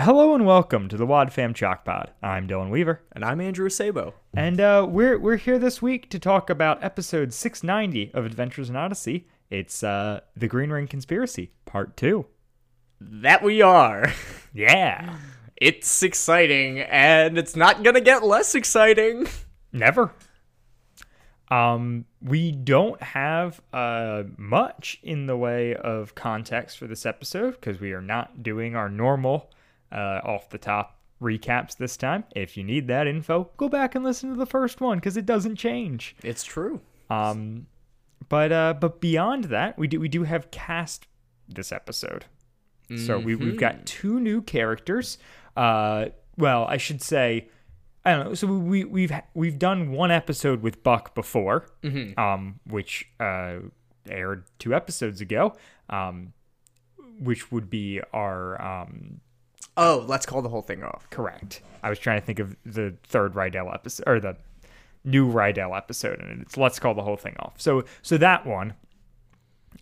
[0.00, 2.10] Hello and welcome to the Wad Fam Chalk Pod.
[2.22, 4.14] I'm Dylan Weaver, And I'm Andrew Sabo.
[4.34, 8.76] and uh, we're we're here this week to talk about episode 690 of Adventures in
[8.76, 9.26] Odyssey.
[9.50, 12.26] It's uh, the Green Ring Conspiracy, Part Two.
[13.00, 14.12] That we are.
[14.52, 15.16] Yeah,
[15.56, 19.28] It's exciting, and it's not gonna get less exciting.
[19.72, 20.12] never.
[21.48, 27.80] Um, we don't have uh much in the way of context for this episode because
[27.80, 29.52] we are not doing our normal
[29.92, 32.24] uh off the top recaps this time.
[32.34, 35.26] If you need that info, go back and listen to the first one because it
[35.26, 36.16] doesn't change.
[36.22, 36.80] It's true.
[37.10, 37.66] Um,
[38.28, 41.06] but uh, but beyond that, we do we do have cast
[41.48, 42.26] this episode.
[42.96, 45.16] So we we've got two new characters.
[45.56, 47.48] Uh, well, I should say,
[48.04, 48.34] I don't know.
[48.34, 51.66] So we we've we've done one episode with Buck before,
[52.18, 53.58] um, which uh
[54.08, 55.54] aired two episodes ago.
[55.88, 56.32] Um,
[57.20, 59.20] which would be our um
[59.76, 61.08] Oh, let's call the whole thing off.
[61.10, 61.62] Correct.
[61.82, 64.36] I was trying to think of the third Rydell episode or the
[65.04, 67.54] new Rydell episode, and it's let's call the whole thing off.
[67.58, 68.74] So so that one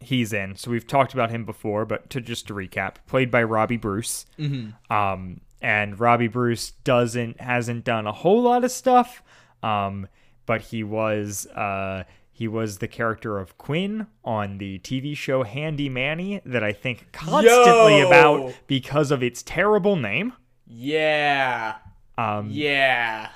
[0.01, 0.57] he's in.
[0.57, 4.27] So we've talked about him before, but to just to recap, played by Robbie Bruce.
[4.39, 4.93] Mm-hmm.
[4.95, 9.23] Um, and Robbie Bruce doesn't hasn't done a whole lot of stuff.
[9.63, 10.07] Um,
[10.47, 12.05] but he was uh
[12.39, 17.11] he was the character of Quinn on the TV show Handy Manny that I think
[17.11, 18.07] constantly Yo!
[18.07, 20.33] about because of its terrible name.
[20.65, 21.79] Yeah.
[22.17, 23.31] Um, Yeah.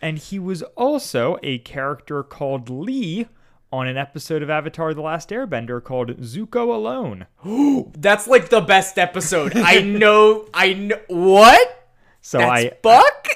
[0.00, 3.26] and he was also a character called Lee
[3.70, 7.26] on an episode of Avatar The Last Airbender called Zuko Alone.
[7.98, 9.54] That's like the best episode.
[9.54, 10.48] I know.
[10.54, 10.98] I know.
[11.08, 11.90] What?
[12.22, 13.28] So That's I Buck?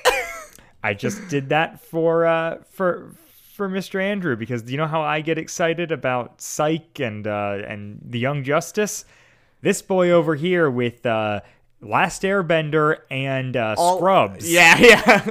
[0.83, 3.13] I just did that for uh for
[3.55, 4.03] for Mr.
[4.03, 8.43] Andrew because you know how I get excited about Psych and uh and the Young
[8.45, 9.05] Justice?
[9.63, 11.41] This boy over here with uh
[11.81, 14.51] Last Airbender and uh All- Scrubs.
[14.51, 15.31] Yeah, yeah.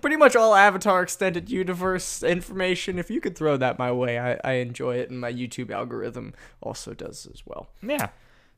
[0.00, 2.98] Pretty much all Avatar Extended Universe information.
[2.98, 6.32] If you could throw that my way, I, I enjoy it, and my YouTube algorithm
[6.60, 7.68] also does as well.
[7.82, 8.10] Yeah.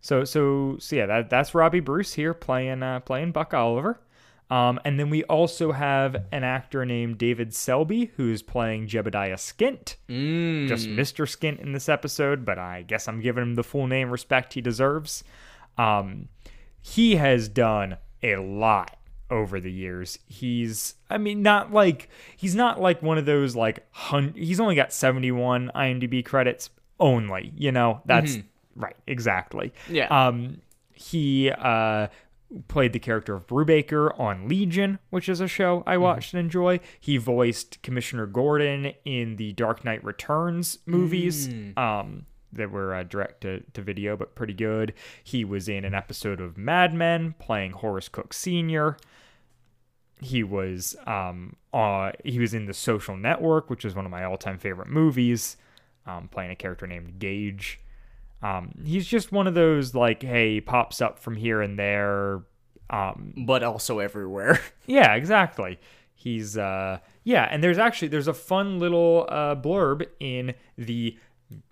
[0.02, 3.98] So so so yeah, that that's Robbie Bruce here playing uh playing Buck Oliver.
[4.48, 9.96] Um, and then we also have an actor named David Selby who's playing Jebediah Skint.
[10.08, 10.68] Mm.
[10.68, 11.26] Just Mr.
[11.26, 14.60] Skint in this episode, but I guess I'm giving him the full name respect he
[14.60, 15.24] deserves.
[15.76, 16.28] Um,
[16.80, 18.96] he has done a lot
[19.30, 20.18] over the years.
[20.28, 24.76] He's, I mean, not like he's not like one of those like hun- he's only
[24.76, 26.70] got 71 IMDb credits
[27.00, 27.52] only.
[27.56, 28.38] You know, that's
[28.76, 29.72] right, exactly.
[29.90, 30.06] Yeah.
[30.06, 30.60] Um,
[30.94, 32.06] he uh
[32.68, 36.80] played the character of Brubaker on Legion, which is a show I watched and enjoy.
[37.00, 41.48] He voiced Commissioner Gordon in the Dark Knight Returns movies.
[41.76, 44.94] Um, that were uh, direct to, to video, but pretty good.
[45.22, 48.96] He was in an episode of Mad Men playing Horace Cook Sr.
[50.20, 54.24] He was um uh he was in The Social Network, which is one of my
[54.24, 55.58] all-time favorite movies,
[56.06, 57.80] um, playing a character named Gage.
[58.46, 62.42] Um, he's just one of those like, hey, pops up from here and there.
[62.88, 64.60] Um, but also everywhere.
[64.86, 65.78] yeah, exactly.
[66.14, 71.18] He's uh, yeah, and there's actually there's a fun little uh, blurb in the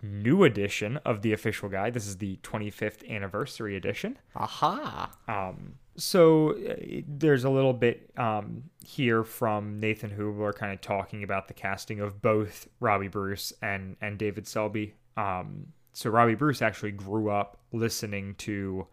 [0.03, 1.95] new edition of the official guide.
[1.95, 4.19] This is the 25th anniversary edition.
[4.37, 5.11] Aha.
[5.27, 6.75] Um, so uh,
[7.07, 12.01] there's a little bit um, here from Nathan Hoobler kind of talking about the casting
[12.01, 14.95] of both Robbie Bruce and and David Selby.
[15.17, 18.87] Um, so Robbie Bruce actually grew up listening to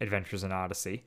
[0.00, 1.06] Adventures in Odyssey,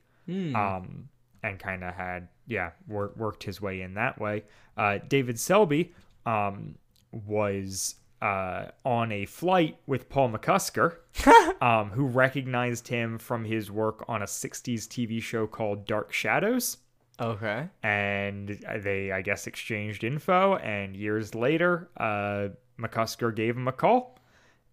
[0.56, 1.08] um,
[1.44, 4.42] and kind of had yeah wor- worked his way in that way.
[4.76, 5.94] Uh, David Selby
[6.24, 6.74] um,
[7.12, 10.96] was uh, on a flight with Paul McCusker,
[11.60, 16.78] um, who recognized him from his work on a 60s TV show called Dark Shadows.
[17.20, 17.68] Okay.
[17.82, 20.56] And they, I guess, exchanged info.
[20.56, 24.15] And years later, uh, McCusker gave him a call,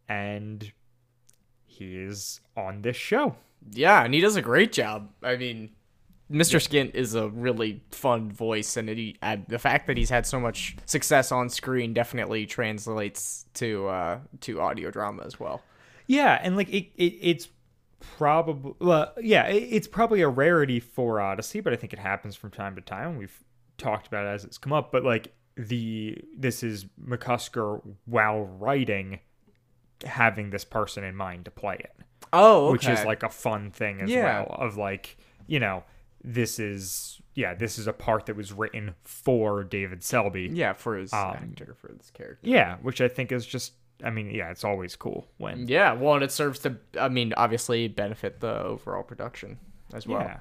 [0.08, 0.72] and
[1.66, 3.36] he is on this show.
[3.72, 5.10] Yeah, and he does a great job.
[5.22, 5.72] I mean,
[6.32, 6.60] Mr.
[6.60, 10.40] Skint is a really fun voice, and he, uh, the fact that he's had so
[10.40, 15.62] much success on screen definitely translates to uh, to audio drama as well.
[16.08, 17.48] Yeah, and like it, it it's
[18.00, 22.36] probably well, yeah, it, it's probably a rarity for Odyssey, but I think it happens
[22.36, 23.18] from time to time.
[23.18, 23.44] We've
[23.78, 29.20] talked about it as it's come up, but like the this is McCusker while writing
[30.06, 31.96] having this person in mind to play it,
[32.32, 34.24] Oh, which is like a fun thing as Yeah.
[34.44, 35.18] well of like,
[35.48, 35.84] you know,
[36.24, 40.50] this is yeah, this is a part that was written for David Selby.
[40.54, 42.48] yeah for his Um, actor for this character.
[42.48, 43.74] Yeah, which I think is just
[44.04, 47.34] I mean, yeah, it's always cool when Yeah, well, and it serves to, I mean,
[47.38, 49.60] obviously benefit the overall production
[49.94, 50.22] as well.
[50.22, 50.40] Yeah.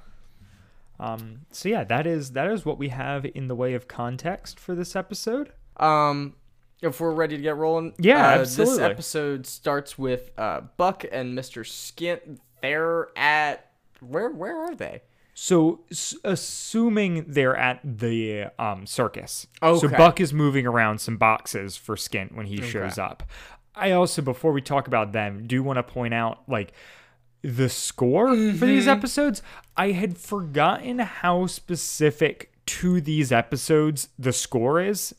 [0.99, 4.59] Um, so yeah, that is that is what we have in the way of context
[4.61, 5.53] for this episode.
[5.79, 6.35] Um,
[6.83, 11.35] if we're ready to get rolling, Yeah, uh, This episode starts with uh, Buck and
[11.35, 12.39] Mister Skint.
[12.61, 13.71] They're at
[14.01, 14.31] where?
[14.31, 15.03] Where are they?
[15.35, 21.77] So, s- assuming they're at the um, circus, so Buck is moving around some boxes
[21.77, 23.23] for Skint when he shows up.
[23.75, 26.73] I also, before we talk about them, do want to point out like
[27.41, 28.67] the score for Mm-hmm.
[28.67, 29.43] these episodes.
[29.77, 35.15] I had forgotten how specific to these episodes the score is.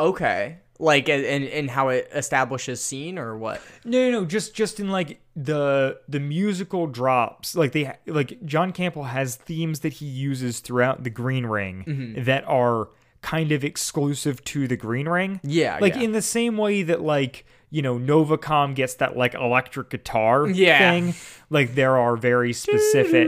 [0.00, 3.60] Okay, like and and, how it establishes scene or what?
[3.84, 8.72] No, no, no, just just in like the the musical drops, like they like John
[8.72, 12.24] Campbell has themes that he uses throughout the Green Ring Mm-hmm.
[12.24, 12.88] that are
[13.22, 15.40] kind of exclusive to the Green Ring.
[15.42, 16.02] Yeah, like yeah.
[16.02, 20.78] in the same way that like you know Novacom gets that like electric guitar Yeah.
[20.78, 21.14] thing.
[21.50, 23.26] Like there are very specific,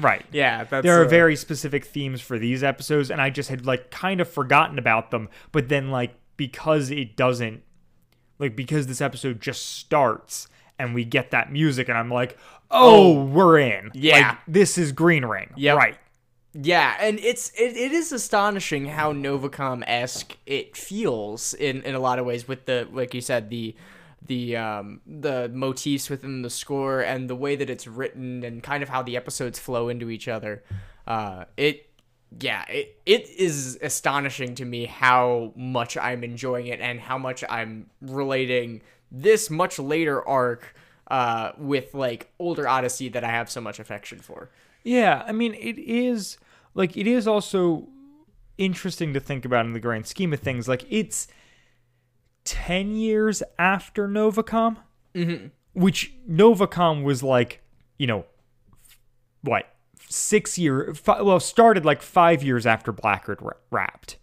[0.00, 0.24] right?
[0.32, 3.66] Yeah, that's there are uh, very specific themes for these episodes and i just had
[3.66, 7.62] like kind of forgotten about them but then like because it doesn't
[8.38, 10.48] like because this episode just starts
[10.78, 12.36] and we get that music and i'm like
[12.70, 14.28] oh, we're in Yeah.
[14.30, 15.72] like, this is green ring Yeah.
[15.74, 15.98] right
[16.52, 22.00] Yeah, and it's it, it is astonishing how Novacom esque it feels in, in a
[22.00, 23.74] lot of ways with the like you said the
[24.26, 28.82] the um the motifs within the score and the way that it's written and kind
[28.82, 30.62] of how the episodes flow into each other.
[31.06, 31.86] Uh, it
[32.40, 37.42] yeah it it is astonishing to me how much I'm enjoying it and how much
[37.48, 40.74] I'm relating this much later arc
[41.08, 44.48] uh with like older Odyssey that I have so much affection for.
[44.84, 46.38] yeah i mean it is
[46.74, 47.88] like it is also
[48.58, 51.26] interesting to think about in the grand scheme of things like it's
[52.44, 54.76] 10 years after novacom?
[55.14, 55.46] Mm-hmm.
[55.72, 57.62] Which novacom was like
[57.98, 58.24] you know
[59.42, 59.74] what
[60.08, 64.16] six year well started like five years after Blackgaard wrapped.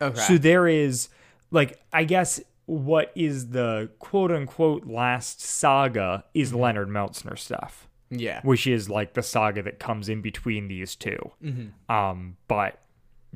[0.00, 0.20] Okay.
[0.20, 1.08] so there is
[1.50, 6.60] like i guess what is the quote unquote last saga is mm-hmm.
[6.60, 7.88] Leonard Meltsner stuff.
[8.08, 8.40] Yeah.
[8.42, 11.92] which is like the saga that comes in between these 2 mm-hmm.
[11.92, 12.80] Um, but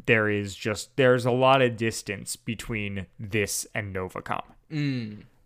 [0.07, 4.43] there is just there's a lot of distance between this and Novacom.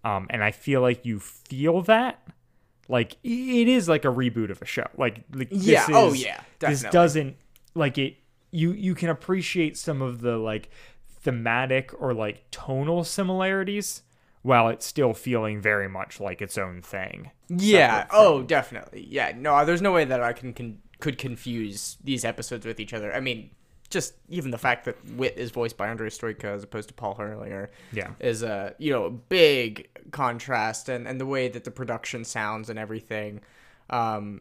[0.04, 2.26] Um, and I feel like you feel that,
[2.88, 4.86] like it is like a reboot of a show.
[4.96, 7.36] Like, like this Yeah, oh, is- yeah, This doesn't
[7.74, 8.16] like it.
[8.50, 10.68] You you can appreciate some of the like
[11.22, 14.02] thematic or like tonal similarities
[14.42, 17.30] while it's still feeling very much like its own thing.
[17.48, 18.06] Yeah.
[18.10, 19.06] Oh, definitely.
[19.08, 19.32] Yeah.
[19.34, 23.12] No, there's no way that I can, can could confuse these episodes with each other.
[23.12, 23.50] I mean,
[23.90, 27.14] just even the fact that Whit is voiced by Andre Stojka as opposed to Paul
[27.16, 28.10] Herlinger Yeah.
[28.20, 32.70] is a you know a big contrast, and and the way that the production sounds
[32.70, 33.40] and everything.
[33.90, 34.40] Um,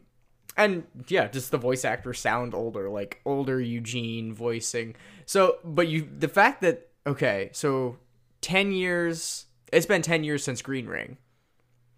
[0.56, 4.94] and yeah, just the voice actors sound older, like older Eugene voicing.
[5.26, 7.98] So, but you the fact that okay, so
[8.40, 9.46] ten years.
[9.72, 11.16] It's been ten years since Green Ring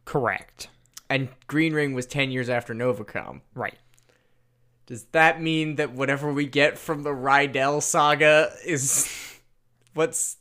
[0.06, 0.68] Correct.
[1.10, 3.40] and Green Ring was 10 years after Novacom.
[3.54, 3.74] Right.
[4.86, 9.10] Does that mean that whatever we get from the Rydell saga is
[9.94, 10.36] what's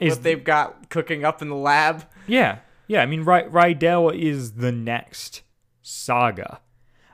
[0.00, 2.04] Is what they've got cooking up in the lab?
[2.26, 3.02] Yeah, yeah.
[3.02, 5.42] I mean, Ry- Rydell is the next
[5.82, 6.60] saga.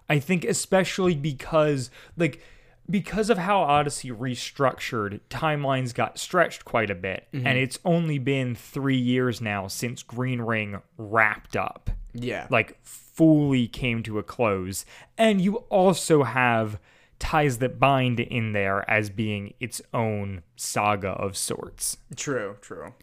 [0.09, 2.43] I think, especially because, like,
[2.89, 7.57] because of how Odyssey restructured, timelines got stretched quite a bit, and mm-hmm.
[7.59, 12.47] it's only been three years now since Green Ring wrapped up, Yeah.
[12.51, 14.85] like, fully came to a close.
[15.19, 16.81] And you also have
[17.19, 21.99] ties that bind in there as being its own saga of sorts.
[22.17, 22.95] true, true.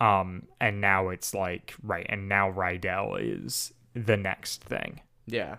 [0.00, 5.00] Um, and now it's like right, and now Rydell is the next thing.
[5.26, 5.56] Yeah.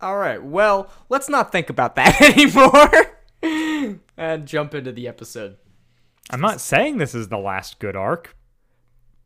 [0.00, 0.42] All right.
[0.42, 2.20] Well, let's not think about that
[3.42, 5.56] anymore and jump into the episode.
[6.30, 8.36] I'm not saying this is the last good arc,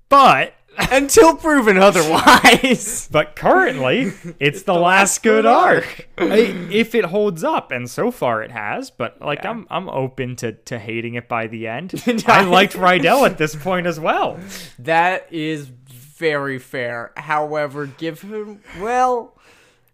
[0.09, 0.55] but
[0.91, 3.09] Until proven otherwise.
[3.13, 6.09] but currently it's the, last good arc.
[6.19, 9.51] I- if it holds up, and so far it has, but like Yeah.
[9.51, 11.95] I'm I'm open to to hating it by the end.
[12.27, 14.39] I liked Rydell at this point as well.
[14.79, 17.13] that is very fair.
[17.17, 19.37] However, give him well,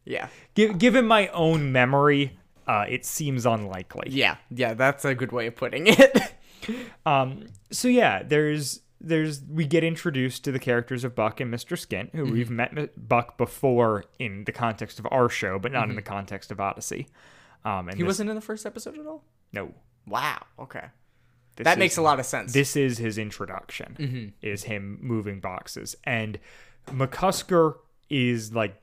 [0.04, 0.28] yeah.
[0.54, 4.08] Give given my own memory, uh, it seems unlikely.
[4.10, 6.34] Yeah, yeah, that's a good way of putting it.
[7.04, 11.76] Um, so yeah, there's there's we get introduced to the characters of Buck and Mr.
[11.76, 12.32] Skint, who mm-hmm.
[12.32, 15.96] we've met Buck before in the context of our show, but not in mm-hmm.
[15.96, 17.08] the context of Odyssey.
[17.64, 19.24] Um, and he this- wasn't in the first episode at all?
[19.52, 19.74] no.
[20.04, 20.86] Wow, okay.
[21.54, 22.52] This That is- makes a lot of sense.
[22.52, 23.96] This is his introduction.
[23.98, 24.28] Mm-hmm.
[24.42, 26.40] Is him moving boxes, and
[26.88, 27.76] McCusker
[28.10, 28.82] is like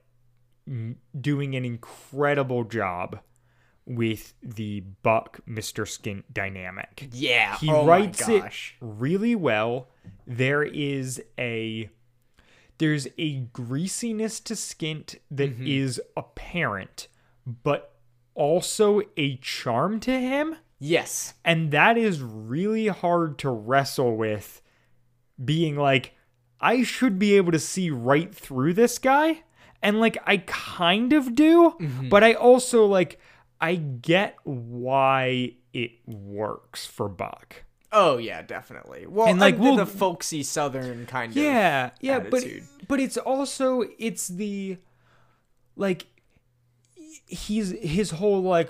[1.20, 3.20] doing an incredible job
[3.90, 5.84] with the Buck Mr.
[5.84, 7.10] Skint dynamic.
[7.12, 7.58] Yeah.
[7.58, 8.44] He oh writes it
[8.80, 9.90] really well.
[10.28, 11.90] There is a
[12.78, 16.20] there's a greasiness to Skint that is Mm-hmm.
[16.20, 17.08] apparent,
[17.64, 17.96] but
[18.36, 20.56] also a charm to him.
[20.78, 21.34] Yes.
[21.44, 24.62] And that is really hard to wrestle with
[25.44, 26.14] being like,
[26.62, 29.44] I should be able to see right through this guy.
[29.82, 31.76] And like, I kind of do,
[32.10, 33.20] but I also like,
[33.62, 37.64] I get why it works for Buck.
[37.92, 39.08] Oh yeah, definitely.
[39.08, 42.64] Well, And, like, we'll- the folksy southern kind of Yeah, yeah, attitude.
[42.80, 44.78] but but it's also it's the
[45.76, 46.06] like
[47.26, 48.70] he's his whole like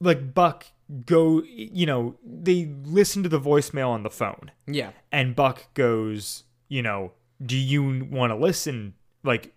[0.00, 0.66] like Buck
[1.06, 4.90] go you know they listen to the voicemail on the phone yeah.
[5.10, 7.12] and Buck goes, you know,
[7.44, 8.94] do you want to listen?
[9.22, 9.53] Like,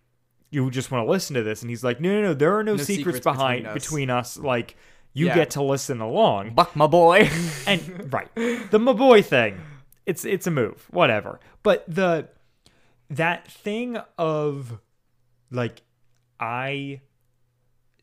[0.49, 1.61] you just want to listen to this?
[1.61, 4.09] And he's like, no, no, no, there are no, secrets, secrets behind between us." between
[4.09, 4.37] us.
[4.37, 4.75] Like,
[5.13, 5.35] you Yeah.
[5.35, 6.53] get to listen along.
[6.53, 7.29] Buck, my boy.
[7.67, 9.59] And right, the my boy thing,
[10.05, 11.39] it's it's a move, whatever.
[11.63, 12.29] But the
[13.09, 14.79] that thing of
[15.51, 15.81] like,
[16.39, 17.01] I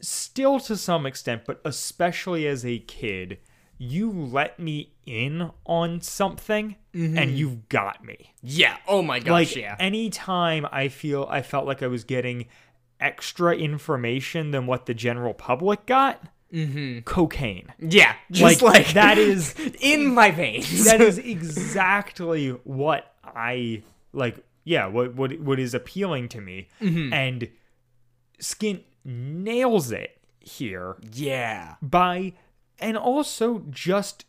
[0.01, 3.39] still to some extent, but especially as a kid,
[3.79, 7.37] you let me in on something and mm-hmm.
[7.37, 8.33] you've got me.
[8.43, 8.77] yeah.
[8.87, 9.31] Oh my gosh.
[9.31, 9.77] Like yeah.
[9.79, 12.47] anytime I feel I felt like I was getting
[13.01, 17.01] extra information than what the general public got, mm-hmm.
[17.01, 17.73] cocaine.
[17.79, 18.15] Yeah.
[18.31, 20.85] Just like, like, that is in my veins.
[20.85, 23.83] that is exactly what I
[24.13, 24.45] like.
[24.67, 27.13] Yeah, what what what is appealing to me, mm-hmm.
[27.13, 27.49] and
[28.41, 31.75] Skint nails it here yeah.
[31.83, 32.33] by
[32.79, 34.25] and also just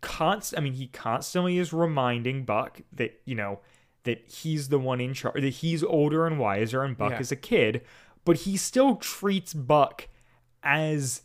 [0.00, 3.60] const I mean he constantly is reminding Buck that you know
[4.04, 7.20] that he's the one in charge that he's older and wiser and Buck Yeah.
[7.20, 7.82] is a kid
[8.24, 10.08] but he still treats Buck
[10.62, 11.22] as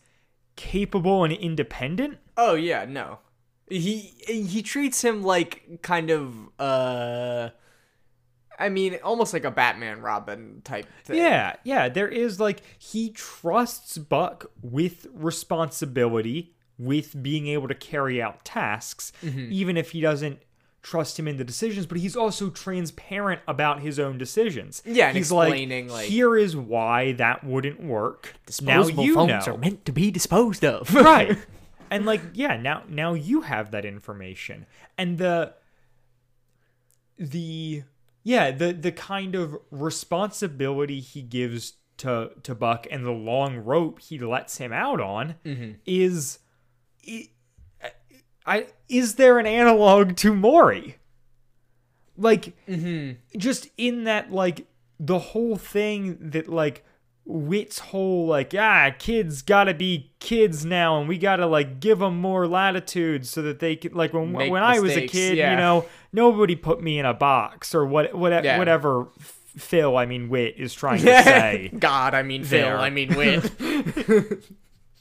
[0.55, 2.83] capable and independent Oh yeah.
[2.85, 3.19] No.
[3.69, 7.49] He he treats him like kind of uh.
[8.59, 11.17] I mean, almost like a Batman Robin type thing.
[11.17, 11.89] Yeah, yeah.
[11.89, 19.11] There is like he trusts Buck with responsibility, with being able to carry out tasks,
[19.23, 19.47] Mm-hmm.
[19.51, 20.39] even if he doesn't
[20.83, 21.85] trust him in the decisions.
[21.85, 24.83] But he's also transparent about his own decisions.
[24.85, 28.33] Yeah, he's explaining, like- here is why that wouldn't work.
[28.45, 30.93] Disposable now you phones know, are meant to be disposed of.
[30.95, 31.37] right?
[31.91, 34.65] And like, yeah, now now you have that information,
[34.97, 35.53] and the
[37.17, 37.83] the
[38.23, 44.01] yeah the the kind of responsibility he gives to to Buck and the long rope
[44.01, 45.35] he lets him out on
[45.85, 46.39] is
[47.07, 47.29] i-
[48.45, 50.97] I is there an analog to Maury?
[52.17, 52.53] Like
[53.35, 54.67] just in that like
[54.99, 56.85] the whole thing that like
[57.25, 62.17] Whit's whole like ah kids gotta be kids now and we gotta like give them
[62.21, 65.51] more latitude so that they can, like when Make when I was a kid yeah.
[65.51, 68.59] you know nobody put me in a box or what what Yeah.
[68.59, 69.07] whatever
[69.57, 72.77] Phil I mean Whit is trying to say God, I mean Phil, There.
[72.77, 73.51] I mean Whit.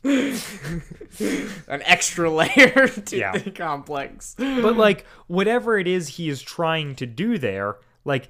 [1.69, 3.37] An extra layer to Yeah.
[3.39, 4.35] the complex.
[4.39, 8.29] but like whatever it is he is trying to do there like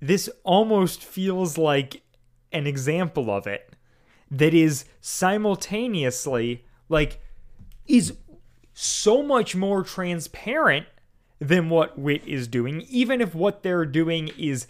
[0.00, 2.02] this almost feels like
[2.52, 3.74] an example of it
[4.30, 7.20] that is simultaneously like
[7.86, 8.14] is
[8.72, 10.86] so much more transparent
[11.40, 14.66] than what Whit is doing even if what they're doing is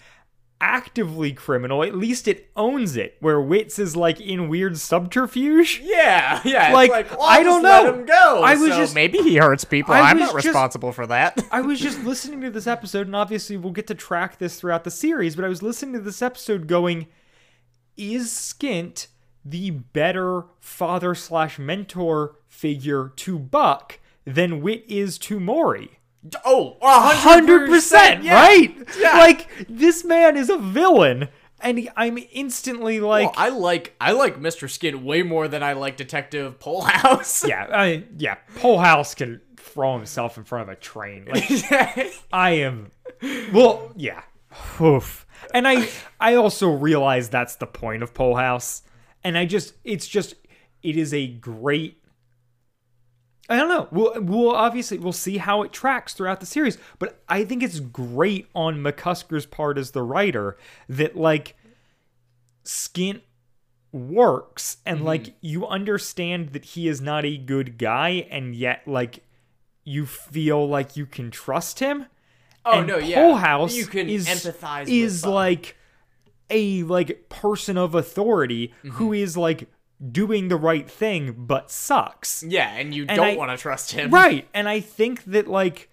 [0.63, 6.41] actively criminal at least it owns it where Whit's is like in weird subterfuge Yeah,
[6.45, 6.67] yeah.
[6.67, 7.69] it's Like, like, well, I don't know.
[7.85, 8.43] Let him go.
[8.43, 9.95] I was so just- maybe he hurts people.
[9.95, 11.43] I I'm was not just- responsible for that.
[11.51, 14.85] I was just listening to this episode, and obviously we'll get to track this throughout
[14.85, 17.07] the series, but I was listening to this episode going,
[17.97, 19.07] is Skint
[19.45, 26.00] the better father slash mentor figure to Buck than Whit is to Maury?
[26.45, 28.35] Oh, Hundred percent, yeah.
[28.35, 28.77] right?
[28.99, 29.19] Yeah.
[29.19, 31.29] Like this man is a villain,
[31.61, 34.69] and he, I'm instantly like, Well, I like I like Mr.
[34.69, 37.45] Skint way more than I like Detective Polehouse.
[37.49, 38.37] yeah, I, yeah.
[38.57, 41.27] Polehouse can throw himself in front of a train.
[41.27, 41.51] Like
[42.33, 42.91] I am.
[43.53, 44.23] Well, yeah.
[44.81, 45.27] Oof.
[45.55, 48.83] And I I also realize that's the point of Polehouse
[49.25, 50.35] And I just it's just
[50.83, 52.00] it is a great
[53.51, 53.89] I don't know.
[53.91, 57.81] We'll we'll obviously we'll see how it tracks throughout the series, but I think it's
[57.81, 60.57] great on McCusker's part as the writer
[60.89, 61.57] that like
[62.65, 63.23] Skint
[63.93, 65.07] works and Mm-hmm.
[65.07, 69.25] like you understand that he is not a good guy and yet like
[69.85, 72.07] you feel like you can trust him.
[72.65, 73.17] Oh and no, yeah.
[73.21, 75.77] Polehouse you can is, empathize is like
[76.51, 78.91] a like person of authority Mm-hmm.
[78.91, 79.69] who is like
[80.01, 82.43] doing the right thing but sucks.
[82.43, 84.11] Yeah, and you And don't want to trust him.
[84.11, 84.49] Right.
[84.55, 85.91] And I think that like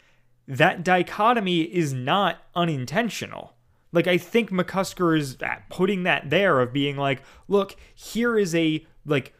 [0.47, 3.53] that dichotomy is not unintentional.
[3.91, 8.55] Like I think McCusker is at- putting that there of being like, look, here is
[8.55, 9.33] a like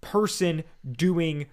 [0.00, 1.46] person doing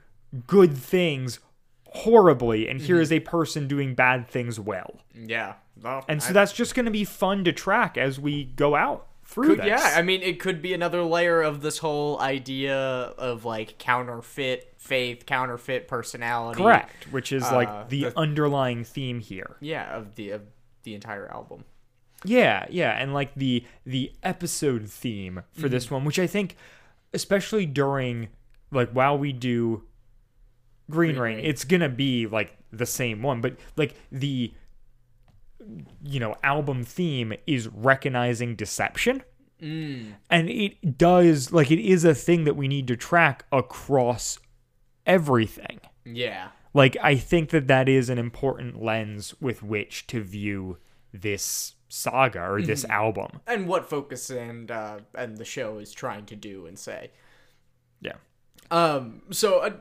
[0.48, 1.40] good things
[1.88, 3.04] horribly and here mm-hmm.
[3.04, 5.02] is a person doing bad things well.
[5.14, 5.56] Yeah.
[5.82, 8.76] Well, And so I- that's just going to be fun to track as we go
[8.76, 12.76] out through could, yeah, I mean, it could be another layer of this whole idea
[12.78, 16.62] of like counterfeit faith, counterfeit personality.
[16.62, 19.56] Correct, which is Uh, like the, the- underlying theme here.
[19.62, 20.42] Yeah, of the of
[20.84, 21.64] the entire album.
[22.24, 26.56] Yeah, yeah, and like the the episode theme for this one, which I think,
[27.14, 28.30] especially during
[28.72, 29.84] like while we do
[30.90, 31.46] Green, Ring, Ring.
[31.46, 34.54] it's gonna be like the same one, but like the
[36.04, 39.24] you know album theme is recognizing deception.
[40.30, 44.40] And it does like it is a thing that we need to track across
[45.06, 45.80] everything.
[46.04, 46.50] Yeah.
[46.74, 50.78] Like I think that that is an important lens with which to view
[51.14, 53.42] this saga or this album.
[53.46, 57.12] And what Focus and uh, and the show is trying to do and say.
[58.00, 58.16] Yeah.
[58.72, 59.24] Um.
[59.32, 59.72] So, uh,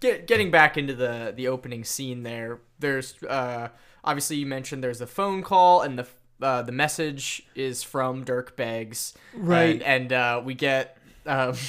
[0.00, 3.68] get, getting back into the the opening scene there, there's uh
[4.04, 6.06] obviously you mentioned there's a phone call and the
[6.40, 9.82] uh, the message is from Dirk Beggs, Right.
[9.82, 11.54] And, and uh, we get um.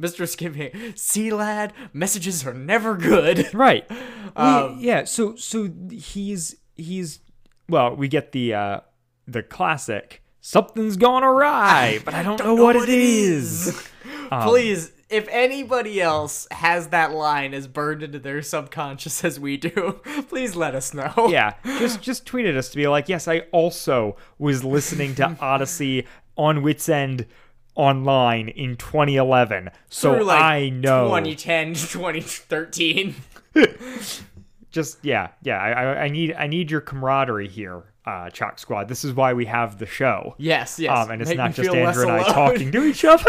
[0.00, 0.28] Mr.
[0.28, 3.48] Skippy, see lad, messages are never good.
[3.54, 3.88] Right.
[4.34, 7.20] Um, We- yeah, so so he's he's
[7.68, 8.80] well, we get the uh
[9.28, 13.86] the classic something's gone awry, but I don't, know, what, it is.
[14.32, 19.56] Um, Please, if anybody else has that line as burned into their subconscious as we
[19.56, 21.12] do, please let us know.
[21.30, 25.36] yeah, just just tweet at us to be like, "Yes, I also was listening to
[25.40, 27.26] Odyssey on Whit's End
[27.74, 33.14] online in 2011, so like, I know." 2010 to 2013.
[34.70, 35.58] just yeah, yeah.
[35.58, 38.88] I, I I need I need your camaraderie here, uh, Chalk Squad.
[38.88, 40.34] This is why we have the show.
[40.38, 40.96] Yes, yes.
[40.96, 42.32] Um, and it's Make not just Andrew and I alone.
[42.32, 43.24] talking to each other.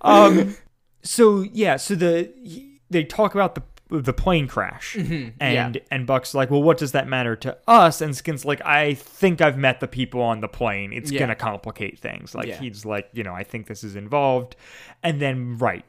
[0.00, 0.56] um,
[1.02, 5.40] so yeah, so the he- they talk about the the plane crash, and Mm-hmm.
[5.40, 5.72] yeah.
[5.90, 8.02] and Buck's like, well, what does that matter to us?
[8.02, 10.92] And Skint's like, I think I've met the people on the plane.
[10.92, 11.20] It's Yeah.
[11.20, 12.34] gonna complicate things.
[12.34, 12.60] Like Yeah.
[12.60, 14.56] he's like, you know, I think this is involved,
[15.02, 15.86] and then right,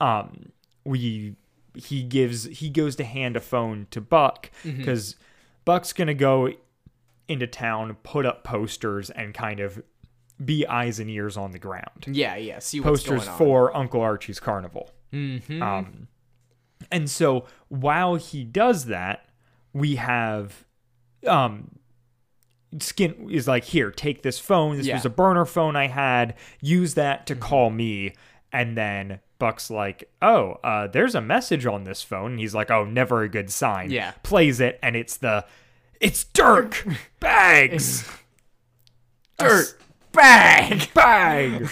[0.00, 0.50] um,
[0.84, 1.34] we
[1.74, 4.78] he gives he goes to hand a phone to Buck Mm-hmm.
[4.78, 5.16] because
[5.64, 6.50] Buck's gonna go
[7.28, 9.82] into town, put up posters, and kind of
[10.44, 12.06] be eyes and ears on the ground.
[12.06, 12.58] Yeah, yeah.
[12.60, 13.38] See what's Posters going on.
[13.38, 14.90] for Uncle Archie's Carnival.
[15.12, 15.60] Mhm.
[15.62, 16.08] Um,
[16.90, 19.26] and so while he does that,
[19.72, 20.64] we have
[21.26, 21.72] um,
[22.76, 24.76] Skint is like, here, take this phone.
[24.78, 24.94] This Yeah.
[24.94, 26.34] was a burner phone I had.
[26.62, 28.14] Use that to call me.
[28.52, 32.32] And then Buck's like, oh, uh, there's a message on this phone.
[32.32, 33.90] And he's like, oh, never a good sign.
[33.90, 34.12] Yeah.
[34.22, 35.44] Plays it, and it's the,
[36.00, 36.86] it's Dirk
[37.20, 38.08] Bags.
[39.38, 39.76] Dirt
[40.12, 40.88] bag.
[40.94, 41.68] Bang!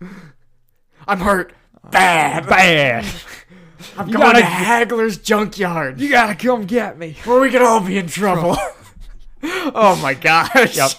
[1.08, 1.52] I'm hurt.
[1.90, 2.46] Bad.
[2.48, 3.04] Bad.
[3.98, 7.16] I'm You going gotta- to Hagler's junkyard You gotta come get me.
[7.24, 8.56] where we could all be in trouble.
[9.42, 10.76] oh my gosh.
[10.76, 10.90] Yep.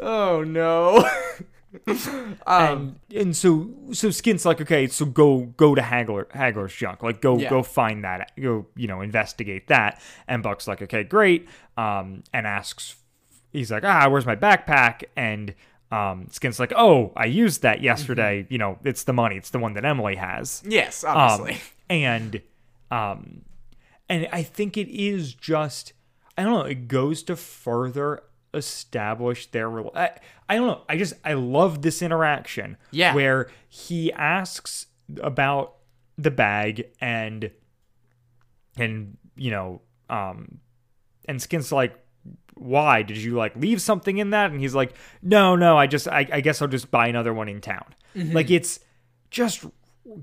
[0.00, 1.06] Oh no.
[1.86, 7.02] um, and and so so Skint's like, okay, so go go to Hagler Hagler's junk,
[7.02, 7.50] like go Yeah.
[7.50, 10.00] go find that, go you know investigate that.
[10.26, 12.96] And Buck's like, okay, great, um, and asks,
[13.52, 15.04] he's like, ah, where's my backpack?
[15.16, 15.54] And
[15.90, 18.46] um, Skint's like, oh, I used that yesterday.
[18.50, 20.62] You know, it's the money, it's the one that Emily has.
[20.66, 21.60] yes, Um, obviously.
[21.90, 22.42] and
[22.90, 23.42] um,
[24.08, 25.92] and I think it is just
[26.36, 26.62] I don't know.
[26.62, 28.22] It goes to further
[28.54, 29.86] establish their.
[29.96, 30.10] I,
[30.48, 30.82] I don't know.
[30.88, 32.76] I just I love this interaction.
[32.90, 33.14] Yeah.
[33.14, 34.86] where he asks
[35.22, 35.74] about
[36.16, 37.50] the bag and
[38.76, 39.80] and you know
[40.10, 40.58] um
[41.26, 41.98] and Skint's like.
[42.60, 44.50] Why did you like leave something in that?
[44.50, 47.48] And he's like, no, no, I just, I, I guess I'll just buy another one
[47.48, 47.94] in town.
[48.16, 48.34] Mm-hmm.
[48.34, 48.80] Like it's
[49.30, 49.64] just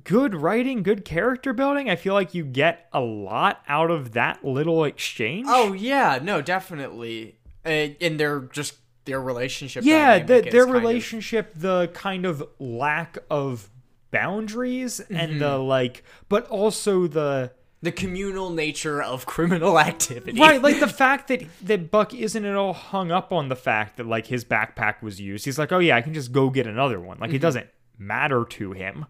[0.03, 1.89] good writing, good character building.
[1.89, 5.45] I feel like you get a lot out of that little exchange.
[5.49, 7.37] oh yeah, no, definitely.
[7.65, 9.83] Uh, and their just their relationship.
[9.85, 13.69] yeah, the, their kind of- relationship, the kind of lack of
[14.11, 15.67] boundaries, and the Mm-hmm.
[15.67, 17.51] like, but also the
[17.85, 20.39] the communal nature of criminal activity.
[20.39, 23.95] right, like the fact that that Buck isn't at all hung up on the fact
[23.97, 25.45] that like his backpack was used.
[25.45, 27.15] He's like, oh yeah, I can just go get another one.
[27.15, 27.21] Mm-hmm.
[27.23, 27.67] Like it doesn't
[27.97, 29.05] matter to him.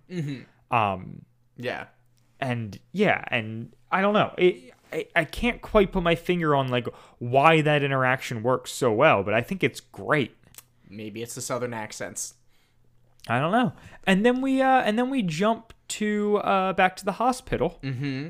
[0.71, 1.25] Um,
[1.57, 1.85] Yeah.
[2.39, 6.67] and yeah and i don't know it, I, I can't quite put my finger on
[6.67, 10.35] like why that interaction works so well but i think it's great
[10.89, 12.35] Maybe it's the southern accents.
[13.27, 13.73] I don't know.
[14.05, 17.79] And then we uh and then we jump to uh back to the hospital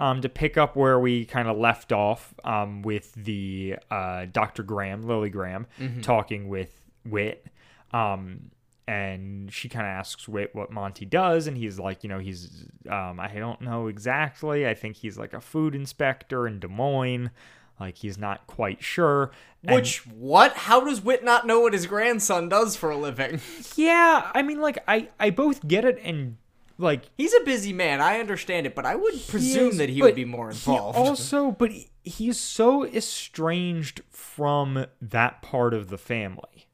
[0.01, 4.63] um to pick up where we kind of left off um with the uh Dr.
[4.63, 5.67] Graham, Lily Graham
[6.01, 7.45] talking with Whit.
[7.91, 8.51] Um
[8.87, 12.65] and she kind of asks Whit what Monty does and he's like, you know, he's
[12.89, 14.67] um I don't know exactly.
[14.67, 17.31] I think he's like a food inspector in Des Moines.
[17.79, 19.31] Like he's not quite sure.
[19.63, 20.53] And- Which what?
[20.53, 23.41] How does Whit not know what his grandson does for a living?
[23.75, 26.37] yeah, I mean like I I both get it and
[26.77, 28.01] like He's a busy man.
[28.01, 30.97] I understand it, but I would presume is, that he would be more involved.
[30.97, 36.67] Also, but he- he's so estranged from that part of the family.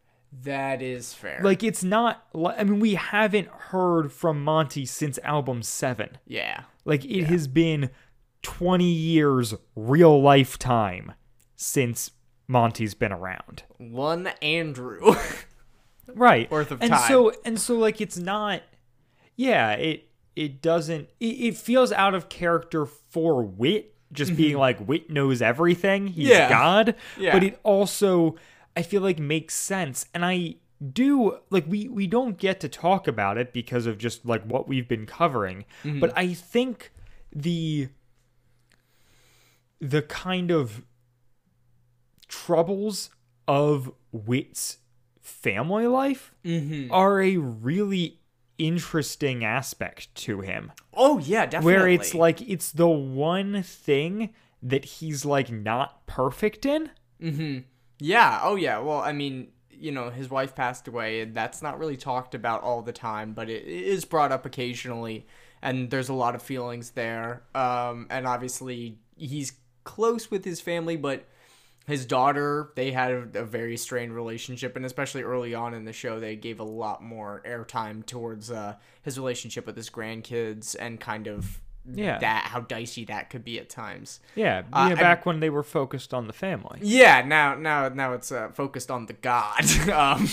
[0.44, 1.40] that is fair.
[1.44, 2.24] Like it's not.
[2.36, 6.18] I mean, we haven't heard from Monty since album seven.
[6.26, 6.62] yeah.
[6.86, 7.92] Like it has been
[8.42, 11.14] twenty years, real lifetime,
[11.56, 12.10] since
[12.48, 13.64] Monty's been around.
[13.78, 15.16] One Andrew.
[16.16, 17.08] right worth of and time.
[17.08, 18.62] so and so like it's not
[19.42, 24.78] yeah it it doesn't it, it feels out of character for Whit just being like
[24.90, 26.38] Whit knows everything he's Mm-hmm.
[26.40, 26.50] Yeah.
[26.50, 27.34] god Yeah.
[27.34, 28.36] but it also
[28.76, 30.56] i feel like makes sense and i
[30.94, 34.68] do like we we don't get to talk about it because of just like what
[34.68, 36.00] we've been covering Mm-hmm.
[36.00, 36.92] but i think
[37.34, 37.88] the
[39.80, 40.84] the kind of
[42.28, 43.10] troubles
[43.48, 44.78] of Whit's
[45.22, 46.92] family life Mm-hmm.
[46.92, 48.21] are a really
[48.58, 50.72] interesting aspect to him.
[50.94, 51.74] oh yeah, definitely.
[51.74, 54.34] Where it's like it's the one thing
[54.64, 56.92] that he's like not perfect in.
[57.22, 57.64] Mhm.
[58.00, 58.40] Yeah.
[58.44, 58.80] Oh, yeah.
[58.80, 62.62] Well, I mean, you know, his wife passed away, and that's not really talked about
[62.64, 65.26] all the time, but it, it is brought up occasionally,
[65.62, 67.44] and there's a lot of feelings there.
[67.54, 71.26] Um, and obviously, he's close with his family, but
[71.88, 76.20] his daughter, they had a, very strained relationship, and especially early on in the show,
[76.20, 81.28] they gave a lot more airtime towards uh, his relationship with his grandkids and kind
[81.28, 81.60] of
[81.92, 82.20] Yeah.
[82.20, 84.20] that how dicey that could be at times.
[84.36, 86.80] Yeah, Uh, yeah, back when they were focused on the family.
[86.82, 89.90] Yeah, now now now it's uh, focused on the god.
[89.90, 90.30] um,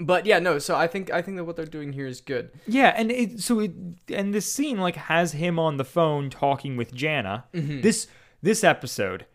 [0.00, 0.58] but yeah, no.
[0.60, 2.50] So I think I think that what they're doing here is good.
[2.66, 3.72] Yeah, and it so it
[4.08, 7.44] and this scene like has him on the phone talking with Jana.
[7.52, 7.80] Mm-hmm.
[7.80, 8.06] This
[8.42, 9.26] this episode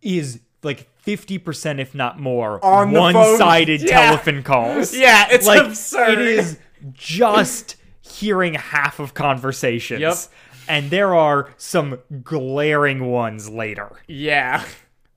[0.00, 3.88] is like 50% if not more On one-sided yeah.
[4.10, 4.94] telephone calls.
[4.96, 6.18] Yeah, it's like absurd.
[6.20, 6.58] it is
[6.92, 10.00] just hearing half of conversations.
[10.00, 10.16] Yep.
[10.68, 13.90] And there are some glaring ones later.
[14.06, 14.64] Yeah.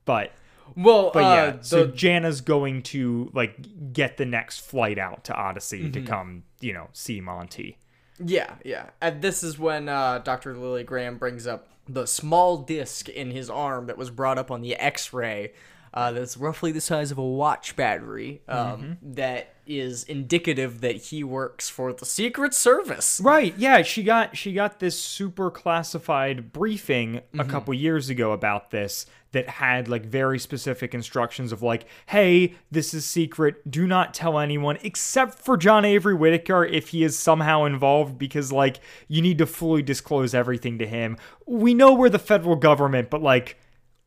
[0.05, 0.31] But
[0.75, 5.23] Well, but uh, yeah, so the- Jana's going to like get the next flight out
[5.25, 5.91] to Odyssey Mm-hmm.
[5.91, 7.77] to come, you know, see Monty.
[8.23, 8.89] yeah, yeah.
[9.01, 10.55] And this is when uh, Dr.
[10.57, 14.61] Lily Graham brings up the small disc in his arm that was brought up on
[14.61, 15.53] the X-ray.
[15.93, 18.41] Uh, that's roughly the size of a watch battery.
[18.47, 23.19] Um, that is indicative that he works for the Secret Service.
[23.23, 23.53] Right.
[23.57, 27.49] Yeah, she got she got this super classified briefing a Mm-hmm.
[27.49, 32.93] couple years ago about this that had like very specific instructions of like, "Hey, this
[32.93, 33.69] is secret.
[33.69, 38.51] Do not tell anyone except for John Avery Whitaker if he is somehow involved because
[38.51, 41.17] like you need to fully disclose everything to him.
[41.45, 43.57] We know we're the federal government, but like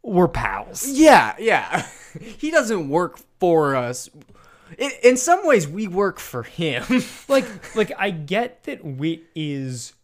[0.02, 1.86] we're pals." Yeah, yeah.
[2.20, 4.08] he doesn't work for us.
[4.76, 6.84] In, in some ways, we work for him.
[7.28, 9.94] like like I get that Wit is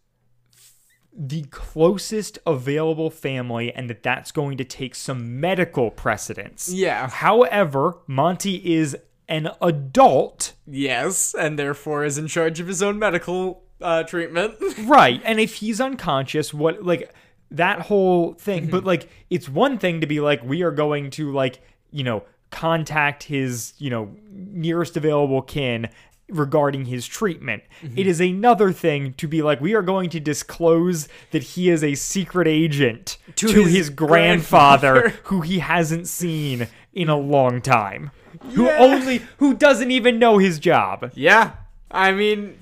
[1.17, 6.69] the closest available family and that that's going to take some medical precedence.
[6.69, 7.09] Yeah.
[7.09, 8.97] However, Monty is
[9.27, 14.55] an adult, yes, and therefore is in charge of his own medical uh, treatment.
[14.83, 15.21] right?
[15.23, 17.11] And if he's unconscious, what like
[17.51, 21.31] that whole thing, but like it's one thing to be like we are going to
[21.31, 25.89] like, you know, contact his, you know, nearest available kin
[26.29, 27.63] regarding his treatment.
[27.81, 27.99] Mm-hmm.
[27.99, 31.83] It is another thing to be like, we are going to disclose that he is
[31.83, 35.19] a secret agent to, his his, grandfather, grandfather.
[35.25, 38.11] who he hasn't seen in a long time.
[38.53, 41.11] Who only who doesn't even know his job.
[41.15, 41.53] yeah,
[41.89, 42.57] I mean,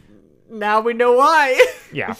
[0.49, 1.65] now we know why.
[1.93, 2.15] Yeah.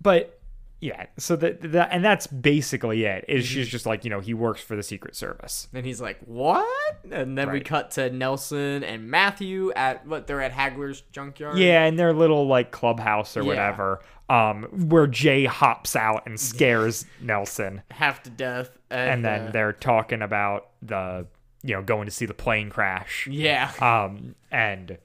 [0.00, 0.40] But
[0.82, 3.24] yeah, so that that and that's basically it.
[3.28, 3.54] Is Mm-hmm.
[3.54, 5.68] she's just like, you know, he works for the Secret Service.
[5.72, 6.66] and he's like, "What?"
[7.10, 11.56] And then we cut to Nelson and Matthew at what they're at Hagler's junkyard.
[11.58, 13.46] Yeah, in their little like clubhouse or Yeah.
[13.46, 19.48] whatever, um, where Jay hops out and scares Nelson, half to death, and, and then
[19.48, 21.26] uh, they're talking about the,
[21.62, 23.28] you know, going to see the plane crash.
[23.30, 24.98] yeah, Um, and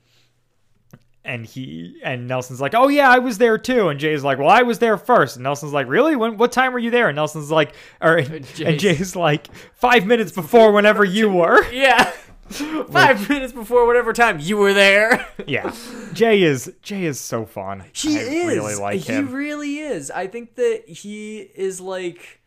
[1.28, 4.50] and he and Nelson's like, "Oh yeah, I was there too." And Jay's like, "Well,
[4.50, 5.36] I was there first.
[5.36, 6.16] And Nelson's like, "Really?
[6.16, 6.38] When?
[6.38, 10.32] What time were you there?" And Nelson's like, or and Jay's- Jay's like, five minutes
[10.32, 12.12] before whenever you were." yeah.
[12.50, 15.28] Five minutes before whatever time you were there.
[15.46, 15.76] Yeah,
[16.14, 17.84] Jay is Jay is so fun.
[17.92, 18.46] He I is.
[18.48, 19.28] really like him.
[19.28, 20.10] he really is.
[20.10, 22.40] I think that he is like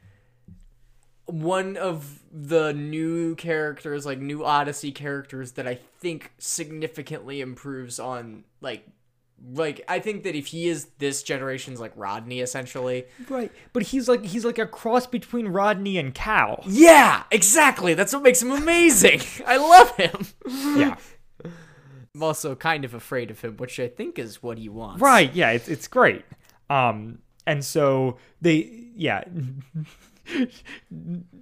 [1.32, 8.44] one of the new characters, like new Odyssey characters that I think significantly improves on
[8.60, 8.86] like
[9.54, 13.06] like I think that if he is this generation's like Rodney essentially.
[13.28, 16.62] right, but he's like he's like a cross between Rodney and Cal.
[16.66, 17.94] Yeah, exactly.
[17.94, 19.20] That's what makes him amazing.
[19.46, 20.26] I love him.
[20.78, 20.96] Yeah,
[22.14, 25.00] I'm also kind of afraid of him, which I think is what he wants.
[25.00, 25.32] right.
[25.34, 26.24] Yeah, it's it's great.
[26.68, 29.24] Um, and so they yeah.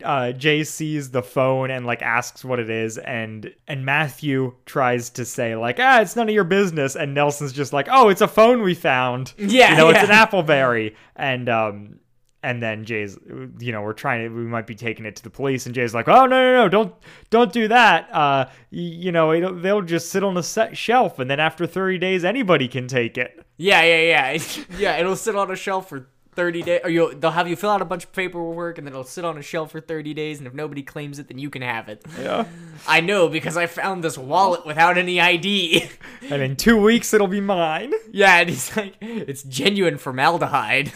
[0.04, 5.10] uh, Jay sees the phone and like asks what it is, and and Matthew tries
[5.10, 8.20] to say like ah it's none of your business, and Nelson's just like oh it's
[8.20, 12.00] a phone we found, Yeah, you know it's an AppleBerry, and um
[12.42, 13.18] and then Jay's
[13.58, 15.94] you know we're trying to we might be taking it to the police, and Jay's
[15.94, 16.94] like oh no no no don't
[17.30, 21.30] don't do that, uh you know it'll, they'll just sit on a set shelf, and
[21.30, 23.44] then after thirty days anybody can take it.
[23.56, 24.42] Yeah, yeah, yeah.
[24.78, 26.80] yeah, it'll sit on a shelf for 30 days.
[26.84, 29.24] Or you'll, they'll have you fill out a bunch of paperwork and then it'll sit
[29.24, 30.38] on a shelf for 30 days.
[30.38, 32.04] And if nobody claims it, then you can have it.
[32.16, 32.46] Yeah.
[32.86, 35.90] I know because I found this wallet without any ID.
[36.30, 37.92] And in two weeks it'll be mine.
[38.12, 40.92] yeah, and he's like, it's genuine formaldehyde.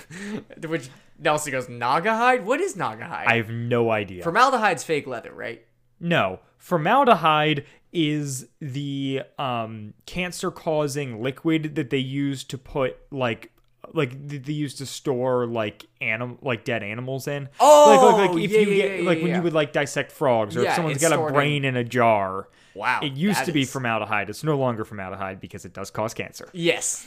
[0.67, 2.43] Which Nelson goes, Naugahyde?
[2.43, 3.27] What is Naugahyde?
[3.27, 4.25] I have no idea.
[4.25, 5.65] Formaldehyde's fake leather, right?
[6.01, 13.53] No, formaldehyde is the um, cancer-causing liquid that they use to put like
[13.93, 17.49] like they used to store like animal like dead animals in.
[17.61, 19.53] Oh, like, like, like oh, if yeah, you yeah, get yeah, like when you would
[19.53, 22.49] like dissect frogs or if someone's got a brain in a jar.
[22.75, 23.01] Wow.
[23.03, 24.31] It used to be is- formaldehyde.
[24.31, 26.49] It's no longer formaldehyde because it does cause cancer.
[26.53, 27.07] Yes.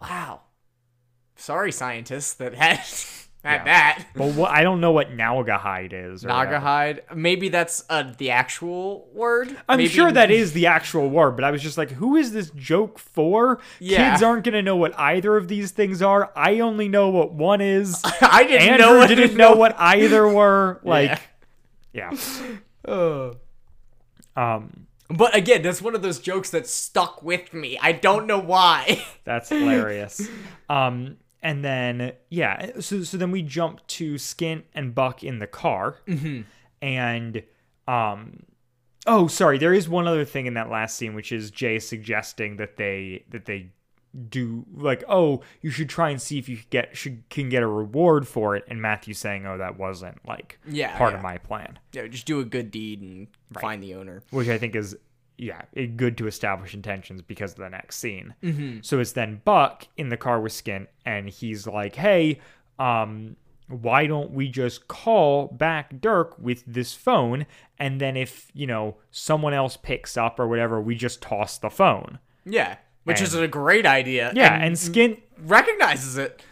[0.00, 0.42] Wow.
[1.36, 2.84] Sorry, scientists that had,
[3.44, 3.64] had Yeah.
[3.64, 4.06] that.
[4.14, 6.24] But what I don't know what naugahyde is.
[6.24, 7.00] Naugahyde.
[7.14, 9.56] Maybe that's uh, the actual word.
[9.68, 12.32] I'm Maybe- sure that is the actual word, but I was just like, who is
[12.32, 13.60] this joke for?
[13.78, 14.10] Yeah.
[14.12, 16.30] Kids aren't gonna know what either of these things are.
[16.36, 18.00] I only know what one is.
[18.20, 18.98] I didn't Andrew know.
[18.98, 20.80] What didn't know what either were.
[20.84, 21.20] Like,
[21.92, 22.10] Yeah.
[22.86, 22.92] yeah.
[22.92, 23.32] Uh,
[24.36, 27.78] Um, But again, that's one of those jokes that stuck with me.
[27.82, 29.04] I don't know why.
[29.24, 30.28] that's hilarious.
[30.68, 35.46] um, and then yeah, so so then we jump to Skint and Buck in the
[35.46, 36.42] car, Mm-hmm.
[36.82, 37.42] and
[37.88, 38.44] um.
[39.06, 39.56] Oh, sorry.
[39.56, 43.24] There is one other thing in that last scene, which is Jay suggesting that they
[43.30, 43.70] that they
[44.28, 47.66] do like, oh, you should try and see if you get should can get a
[47.66, 51.16] reward for it, and Matthew saying, oh, that wasn't like Yeah, part yeah.
[51.16, 54.22] of my plan, yeah, just do a good deed and find the owner.
[54.30, 54.94] which I think is
[55.40, 58.34] yeah it, good to establish intentions because of the next scene.
[58.42, 58.78] Mm-hmm.
[58.82, 62.40] So it's then Buck in the car with Skint, and he's like, hey,
[62.78, 63.36] um.
[63.72, 67.46] Why don't we just call back Dirk with this phone?
[67.78, 71.70] And then, if, you know, someone else picks up or whatever, we just toss the
[71.70, 72.18] phone.
[72.44, 74.32] Yeah, which is a great idea.
[74.34, 76.42] Yeah, and and Skint recognizes it.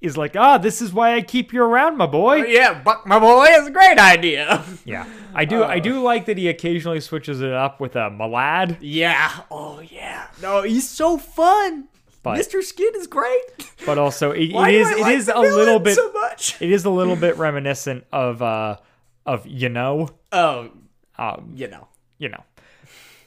[0.00, 2.44] Is like, ah, this is why I keep you around, my boy.
[2.44, 4.62] Yeah, Buck, my boy, is a great idea.
[4.84, 5.64] Yeah, I do.
[5.64, 9.32] I do like that he occasionally switches it up with a malad, yeah.
[9.50, 10.28] Oh yeah.
[10.42, 11.88] No, he's so fun.
[12.22, 12.58] But- Mr.
[12.60, 13.42] Skint is great.
[13.86, 15.94] but also it, it is it do is I it like is a little bit
[15.96, 16.60] so much.
[16.60, 18.76] it is a little bit reminiscent of uh
[19.24, 20.70] of you know Oh,
[21.18, 21.88] um you know.
[22.18, 22.44] you know.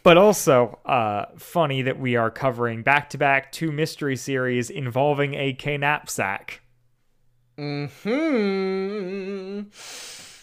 [0.03, 5.33] But also, uh, funny that we are covering back to back two mystery series involving
[5.33, 6.61] a K knapsack.
[7.57, 7.85] Hmm.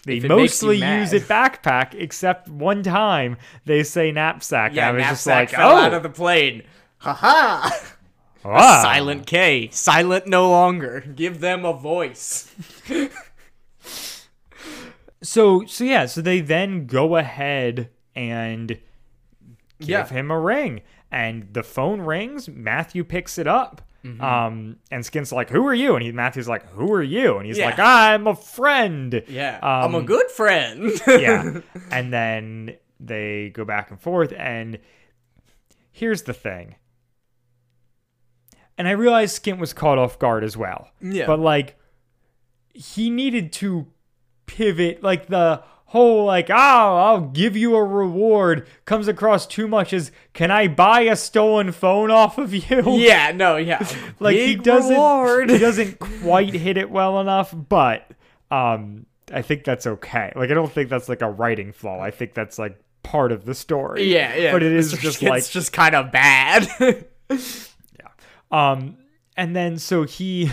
[0.05, 4.75] They If it makes you mostly use it backpack, except one time they say knapsack.
[4.75, 6.63] Yeah, and I was just like, fell oh, out of the plane.
[6.99, 7.81] Ha ha.
[8.45, 8.81] ah.
[8.83, 9.71] Silent K.
[9.73, 11.01] Silent no longer.
[11.15, 12.55] Give them a voice.
[15.23, 18.79] So so yeah, so they then go ahead and
[19.81, 20.07] give Yeah.
[20.07, 22.49] him a ring, and the phone rings.
[22.49, 23.83] Matthew picks it up.
[24.05, 24.21] Mm-hmm.
[24.23, 27.47] Um, and Skint's like, "Who are you?" And he, Matthew's like, "Who are you?" And
[27.47, 27.67] he's Yeah.
[27.67, 29.57] like, "I'm a friend." Yeah.
[29.63, 30.93] Um, I'm a good friend.
[31.09, 31.61] yeah.
[31.91, 34.33] And then they go back and forth.
[34.37, 34.79] And
[35.91, 36.77] here's the thing.
[38.79, 40.89] And I realized Skint was caught off guard as well.
[41.01, 41.27] Yeah.
[41.27, 41.77] But like,
[42.75, 43.87] he needed to
[44.47, 45.03] pivot.
[45.03, 45.63] Like the
[45.97, 50.69] whole like, oh, I'll give you a reward comes across too much as, can I
[50.69, 52.83] buy a stolen phone off of you?
[52.99, 53.87] yeah, no, yeah.
[54.21, 55.51] like he doesn't reward.
[55.51, 58.11] he doesn't quite hit it well enough but
[58.51, 62.13] um i think that's okay like i don't think that's like a writing flaw i
[62.13, 64.53] think that's like part of the story Yeah, yeah.
[64.53, 65.01] but it is Mr.
[65.01, 66.69] just like just kind of bad.
[67.31, 68.09] Yeah.
[68.53, 68.99] Um
[69.37, 70.51] and then so he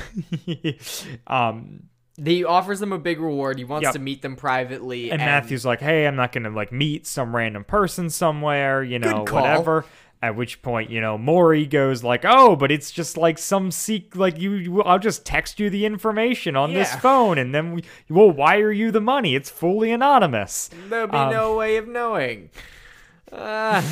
[1.28, 1.84] um
[2.22, 3.58] he offers them a big reward.
[3.58, 3.94] He wants Yep.
[3.94, 5.12] to meet them privately.
[5.12, 9.26] and Matthew's like, "Hey, I'm not gonna like meet some random person somewhere, you know,
[9.30, 9.86] whatever."
[10.22, 14.16] At which point, you know, Maury goes like, "Oh, but it's just like some seek
[14.16, 17.84] like you, you I'll just text you the information on this phone, and then we
[18.10, 19.36] will wire you the money.
[19.36, 22.50] It's fully anonymous." There'll be Um, no way of knowing.
[23.34, 23.84] Um,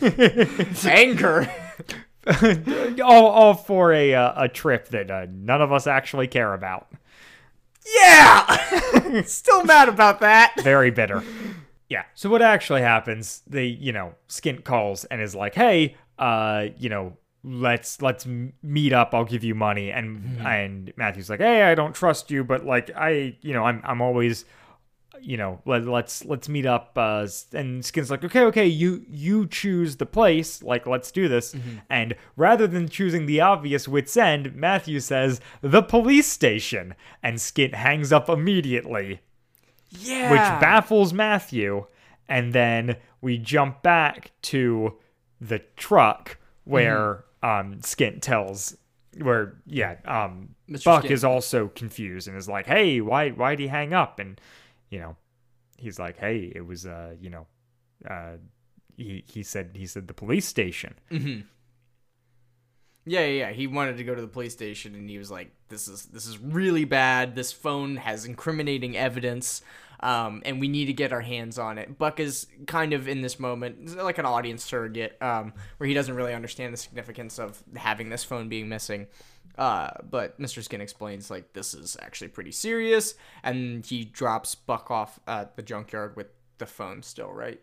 [0.86, 1.52] Anger.
[3.02, 6.88] all, all for a uh, a trip that uh, none of us actually care about.
[7.96, 9.22] Yeah.
[9.24, 10.54] Still mad about that.
[10.62, 11.22] Very bitter.
[11.88, 12.04] Yeah.
[12.14, 13.42] So what actually happens?
[13.46, 18.26] They, you know, Skint calls and is like, "Hey, uh, you know, let's let's
[18.62, 19.14] meet up.
[19.14, 22.90] I'll give you money." And and Matthew's like, "Hey, I don't trust you, but like
[22.94, 24.44] I, you know, I'm I'm always."
[25.22, 26.92] You know, let, let's let's meet up.
[26.96, 30.62] Uh, and Skint's like, okay, okay, you you choose the place.
[30.62, 31.54] Like, let's do this.
[31.88, 37.74] And rather than choosing the obvious Whit's End, Matthew says the police station, and Skint
[37.74, 39.20] hangs up immediately
[39.90, 40.30] Yeah.
[40.30, 41.86] which baffles Matthew.
[42.28, 44.96] And then we jump back to
[45.40, 48.76] the truck where um Skint tells
[49.18, 50.84] where yeah, um Mr.
[50.84, 51.10] Buck Skint.
[51.10, 54.18] is also confused and is like, Hey, why why'd he hang up?
[54.20, 54.40] And
[54.90, 55.16] you know,
[55.78, 57.46] he's like, Hey, it was uh, you know,
[58.08, 58.36] uh
[58.96, 60.94] he, he said he said the police station.
[63.06, 63.50] Yeah, yeah, yeah.
[63.50, 66.26] He wanted to go to the police station, and he was like, "This is this
[66.26, 67.34] is really bad.
[67.34, 69.62] This phone has incriminating evidence,
[70.00, 73.22] um, and we need to get our hands on it." Buck is kind of in
[73.22, 77.62] this moment like an audience surrogate, um, where he doesn't really understand the significance of
[77.74, 79.06] having this phone being missing.
[79.58, 80.66] Uh, but Mr.
[80.66, 85.62] Skint explains like this is actually pretty serious, and he drops Buck off at the
[85.62, 87.60] junkyard with the phone still, right?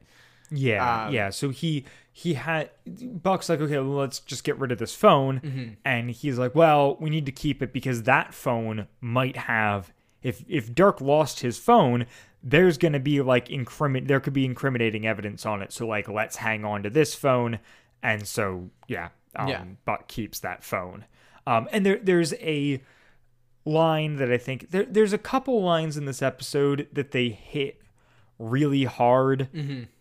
[0.49, 1.29] Yeah, Um, yeah.
[1.29, 5.39] So he he had Buck's like, okay, well, let's just get rid of this phone,
[5.41, 5.69] Mm-hmm.
[5.85, 9.91] and he's like, well, we need to keep it because that phone might have
[10.23, 12.05] if if Dirk lost his phone,
[12.43, 15.71] there's gonna be like incrimin there could be incriminating evidence on it.
[15.73, 17.59] So like, let's hang on to this phone,
[18.01, 19.63] and so yeah, um, Yeah.
[19.85, 21.05] Buck keeps that phone.
[21.47, 22.81] Um, and there there's a
[23.65, 27.81] line that I think there, there's a couple lines in this episode that they hit
[28.39, 29.49] really hard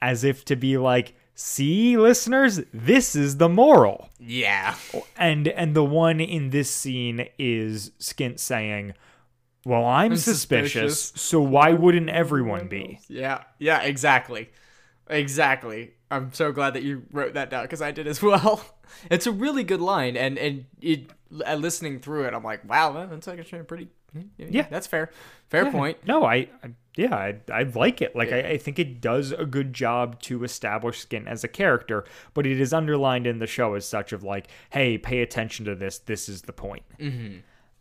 [0.00, 4.74] as if to be like see listeners this is the moral Yeah.
[5.16, 8.92] and and the one in this scene is skint saying
[9.64, 11.22] well i'm, suspicious, suspicious.
[11.28, 14.50] so why wouldn't everyone be Yeah, yeah, exactly.
[15.08, 15.92] Exactly.
[16.10, 18.60] I'm so glad that you wrote that down because I did as well.
[19.10, 23.10] It's a really good line, and and it listening through it, I'm like, wow, that-
[23.10, 23.88] that's actually pretty.
[24.38, 24.66] Yeah, Yeah.
[24.70, 25.10] that's fair.
[25.50, 25.98] Fair point.
[26.06, 29.44] no i, I yeah I, I like it like I, I think it does a
[29.44, 33.74] good job to establish Skint as a character but it is underlined in the show
[33.74, 37.36] as such of like hey pay attention to this this is the point mm-hmm.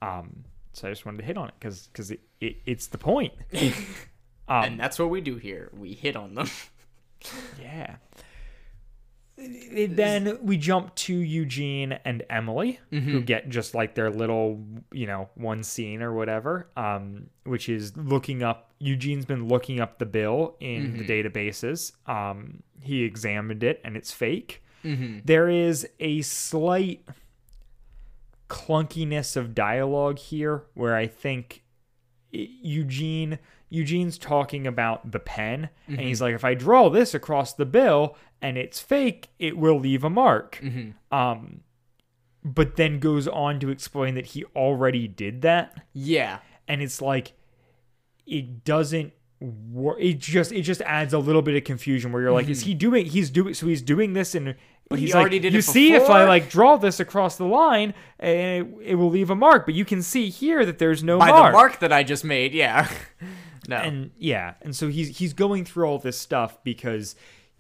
[0.08, 2.97] um so i just wanted to hit on it because because it, it, it's the
[2.99, 3.34] point
[4.47, 5.71] Um, and that's what we do here.
[5.75, 6.49] We hit on them.
[7.60, 7.95] Yeah.
[9.38, 15.30] Then we jump to Eugene and Emily, who get just like their little, you know,
[15.36, 18.71] one scene or whatever, um, which is looking up.
[18.80, 21.91] Eugene's been looking up the bill in the databases.
[22.10, 24.63] Um, he examined it and it's fake.
[25.26, 27.06] There is a slight
[28.50, 31.63] clunkiness of dialogue here where I think
[32.32, 37.65] Eugene Eugene's talking about the pen and he's like if I draw this across the
[37.65, 40.60] bill and it's fake it will leave a mark.
[40.62, 41.15] Mm-hmm.
[41.15, 41.62] Um
[42.43, 45.86] but then goes on to explain that he already did that.
[45.93, 46.39] Yeah.
[46.67, 47.34] and it's like
[48.26, 52.32] it doesn't work it just it just adds a little bit of confusion where you're
[52.32, 52.69] like is mm-hmm.
[52.69, 54.56] he doing he's doing so he's doing this and
[54.89, 57.36] But he he's like, already did you it see if I like draw this across
[57.36, 59.65] the line it, it will leave a mark.
[59.65, 61.52] But you can see here that there's no By mark.
[61.52, 62.89] the mark that I just made, yeah.
[63.67, 63.78] no.
[63.78, 64.56] and yeah.
[64.62, 67.15] And so he's he's going through all this stuff because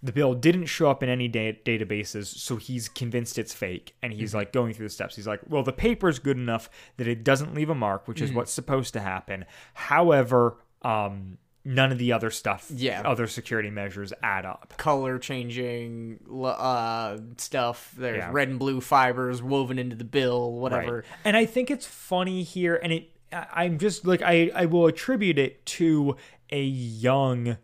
[0.05, 4.13] the bill didn't show up in any da- databases so he's convinced it's fake and
[4.13, 4.37] he's Mm-hmm.
[4.37, 7.53] like going through the steps he's like well the paper's good enough that it doesn't
[7.53, 8.37] leave a mark which is Mm-hmm.
[8.37, 13.01] what's supposed to happen however um none of the other stuff Yeah.
[13.03, 18.29] other security measures add up color changing uh stuff there's Yeah.
[18.31, 21.05] red and blue fibers woven into the bill whatever Right.
[21.25, 24.85] And I think it's funny here, and it I- I'm just like I I will
[24.85, 26.15] attribute it to
[26.51, 27.57] a young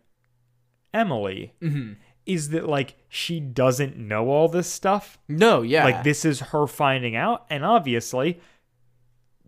[0.94, 1.54] Emily.
[1.62, 1.92] Mm-hmm.
[2.26, 5.18] Is that like she doesn't know all this stuff?
[5.28, 8.40] no yeah Like this is her finding out, and obviously,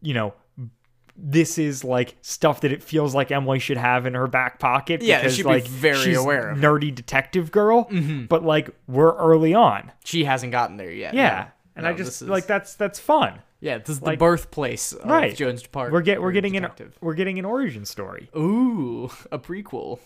[0.02, 0.34] you know,
[1.16, 5.00] this is like stuff that it feels like Emily should have in her back pocket.
[5.02, 6.58] Yeah, because, she'd be like, very she's aware of.
[6.58, 8.24] Nerdy detective girl, Mm-hmm.
[8.26, 9.92] but like we're early on.
[10.04, 11.28] she hasn't gotten there yet Yeah.
[11.44, 11.50] no.
[11.76, 13.38] And No, I just is- like that's that's fun.
[13.60, 15.34] Yeah, this is Like- the birthplace of Right.
[15.34, 15.92] Jones Park.
[15.92, 16.66] We're get we're getting an
[17.00, 18.28] we're getting an origin story.
[18.36, 20.00] Ooh, a prequel.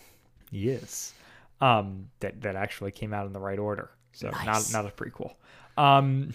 [0.51, 1.13] Yes.
[1.61, 3.91] Um, that that actually came out in the right order.
[4.13, 4.71] So Nice.
[4.73, 5.33] not not a prequel.
[5.77, 6.33] Um,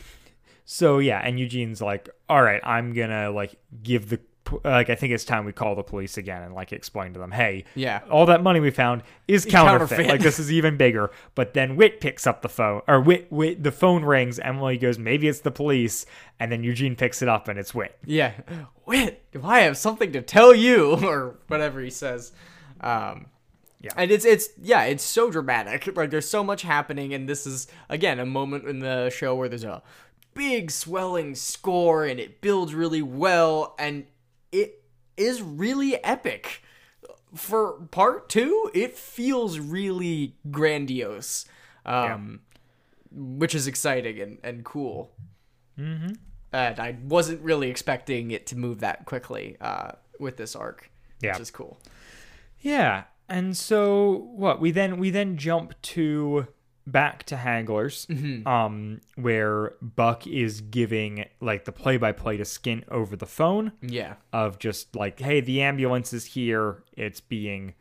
[0.65, 4.21] so yeah, and Eugene's like, all right, I'm gonna like give the
[4.63, 7.31] like I think it's time we call the police again and like explain to them,
[7.31, 8.03] hey, Yeah.
[8.11, 9.89] all that money we found is counterfeit.
[9.89, 10.07] counterfeit.
[10.07, 11.11] Like this is even bigger.
[11.35, 14.39] But then Whit picks up the phone, or Whit, Whit, the phone rings.
[14.39, 16.05] Emily goes, maybe it's the police,
[16.39, 17.97] and then Eugene picks it up and it's Whit.
[18.05, 18.33] Yeah.
[18.85, 20.93] Whit, do I have something to tell you?
[21.03, 22.33] Or whatever he says.
[22.83, 23.27] Um,
[23.85, 23.93] Yeah.
[23.97, 25.95] And it's it's yeah, it's so dramatic.
[25.95, 29.49] Like there's so much happening, and this is again a moment in the show where
[29.49, 29.83] there's a
[30.33, 34.07] big swelling score and it builds really well, and
[34.53, 34.83] it
[35.17, 36.63] is really epic.
[37.35, 41.45] For part two, it feels really grandiose,
[41.85, 42.41] um,
[43.11, 45.11] which is exciting and, and cool.
[45.79, 46.13] Mm-hmm.
[46.53, 50.89] And I wasn't really expecting it to move that quickly uh, with this arc,
[51.21, 51.33] Yeah.
[51.33, 51.81] which is cool.
[52.61, 56.47] Yeah, and so what we then we then jump to
[56.87, 58.07] back to Hagler's,
[58.47, 63.73] um, where Buck is giving like the play by play to Skint over the phone
[63.81, 64.17] Yeah.
[64.35, 67.73] of just like, hey, the ambulance is here, it's being,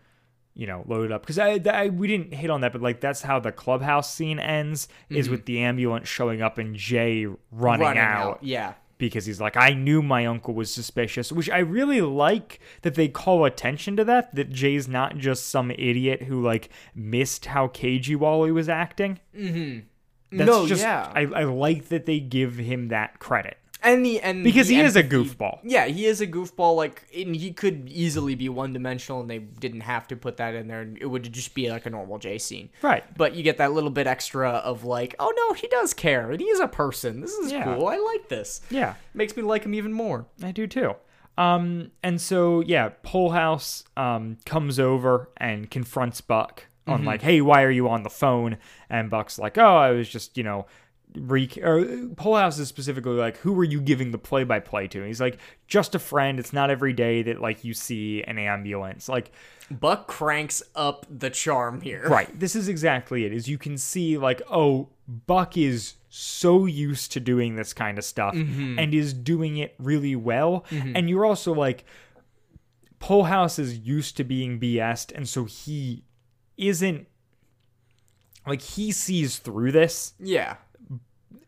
[0.53, 1.21] you know, loaded up.
[1.23, 4.39] Because I, I we didn't hit on that, but like that's how the clubhouse scene
[4.39, 8.75] ends is with the ambulance showing up and Jay running, out Yeah.
[9.03, 13.09] Because he's like, I knew my uncle was suspicious, which I really like that they
[13.09, 18.15] call attention to that, that Jay's not just some idiot who like missed how cagey
[18.15, 19.19] Wally was acting.
[19.37, 20.37] Mm-hmm.
[20.37, 21.11] That's No, just, yeah.
[21.13, 24.81] I, I like that they give him that credit And the and because the he
[24.81, 25.59] is a goofball.
[25.63, 26.75] Yeah, he is a goofball.
[26.77, 30.55] Like, and he could easily be one dimensional, and they didn't have to put that
[30.55, 30.81] in there.
[30.81, 32.69] and It would just be like a normal Jay scene.
[32.81, 33.03] Right.
[33.17, 36.39] But you get that little bit extra of like, oh no, he does care, and
[36.39, 37.19] he is a person.
[37.19, 37.65] This is Yeah.
[37.65, 37.87] cool.
[37.87, 38.61] I like this.
[38.69, 40.27] Yeah, Makes me like him even more.
[40.41, 40.93] I do too.
[41.37, 47.63] Um, and so yeah, Polehouse um comes over and confronts Buck on like, hey, why
[47.63, 48.57] are you on the phone?
[48.89, 50.65] And Buck's like, oh, I was just, you know,
[51.15, 51.85] re or uh,
[52.15, 54.99] Polehouse is specifically like, who were you giving the play by play to?
[54.99, 56.39] And he's like, just a friend.
[56.39, 59.09] It's not every day that like you see an ambulance.
[59.09, 59.31] Like,
[59.71, 62.07] Buck cranks up the charm here.
[62.07, 63.33] right, this is exactly it.
[63.33, 68.03] Is you can see like, oh, Buck is so used to doing this kind of
[68.03, 68.77] stuff mm-hmm.
[68.77, 70.65] and is doing it really well.
[70.69, 70.95] Mm-hmm.
[70.95, 71.85] And you're also like,
[72.99, 76.03] Polehouse is used to being BS'd, and so he
[76.55, 77.07] isn't
[78.45, 80.57] like he sees through this Yeah.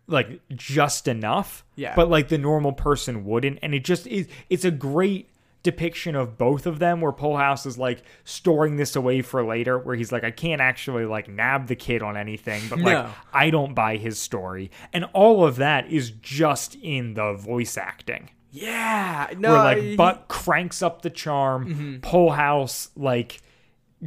[0.08, 1.66] Like just enough.
[1.76, 1.96] Yeah.
[1.96, 3.60] But like the normal person wouldn't.
[3.62, 5.30] And it just is it's a great
[5.64, 9.96] depiction of both of them where Polehouse is like storing this away for later where
[9.96, 13.10] he's like I can't actually like nab the kid on anything but like No.
[13.34, 18.30] I don't buy his story and all of that is just in the voice acting
[18.52, 19.32] Yeah.
[19.40, 19.54] No.
[19.54, 21.98] where like he- Buck cranks up the charm mm-hmm.
[22.02, 23.42] Polehouse like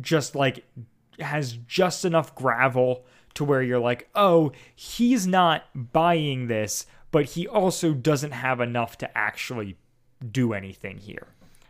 [0.00, 0.64] just like
[1.18, 3.04] has just enough gravel
[3.38, 8.98] to where you're like oh he's not buying this but he also doesn't have enough
[8.98, 9.76] to actually
[10.30, 11.26] do anything here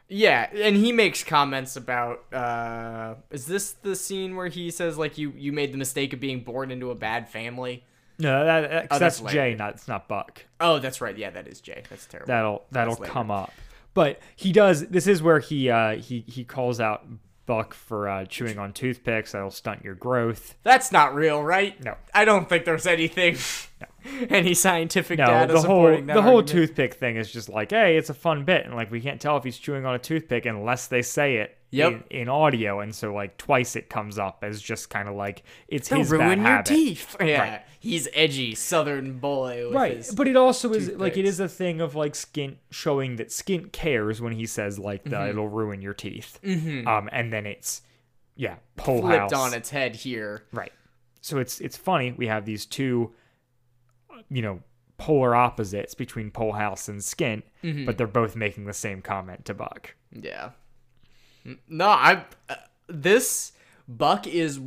[0.08, 5.18] Yeah, and he makes comments about uh is this the scene where he says like
[5.18, 7.84] you you made the mistake of being born into a bad family?
[8.18, 11.16] no that, that- Oh, that's that's Jay not it's not Buck Oh, that's right.
[11.16, 11.82] Yeah, that is Jay.
[11.90, 12.26] That's terrible.
[12.28, 13.52] that'll that'll come up
[13.94, 17.04] but he does this is where he uh he he calls out
[17.48, 21.82] Buck for uh, chewing on toothpicks that'll stunt your growth That's not real, right?
[21.82, 21.96] No.
[22.14, 23.36] I don't think there's anything
[23.80, 23.86] no.
[24.30, 27.70] any scientific No, data the whole supporting that the whole toothpick thing is just like,
[27.70, 29.98] hey, it's a fun bit, and like we can't tell if he's chewing on a
[29.98, 32.06] toothpick unless they say it Yep.
[32.10, 35.42] in, in audio, and so like twice it comes up as just kind of like
[35.68, 36.66] it's They'll his ruin bad your habit.
[36.66, 37.16] teeth.
[37.20, 37.62] Yeah, Right.
[37.78, 39.66] he's edgy southern boy.
[39.66, 43.16] With Right, but it also is like it is a thing of like Skint showing
[43.16, 45.28] that Skint cares when he says like the Mm-hmm.
[45.28, 46.38] it'll ruin your teeth,
[46.86, 47.82] um, and then it's
[48.34, 50.44] yeah, pole flipped house on its head here.
[50.52, 50.72] Right.
[51.20, 53.12] So it's it's funny we have these two,
[54.30, 54.60] you know,
[54.96, 57.84] polar opposites between Polehouse and Skint, Mm-hmm.
[57.84, 59.94] but they're both making the same comment to Buck.
[60.12, 60.50] Yeah.
[61.68, 62.24] No, I.
[62.48, 62.54] Uh,
[62.88, 63.52] this
[63.86, 64.60] Buck is.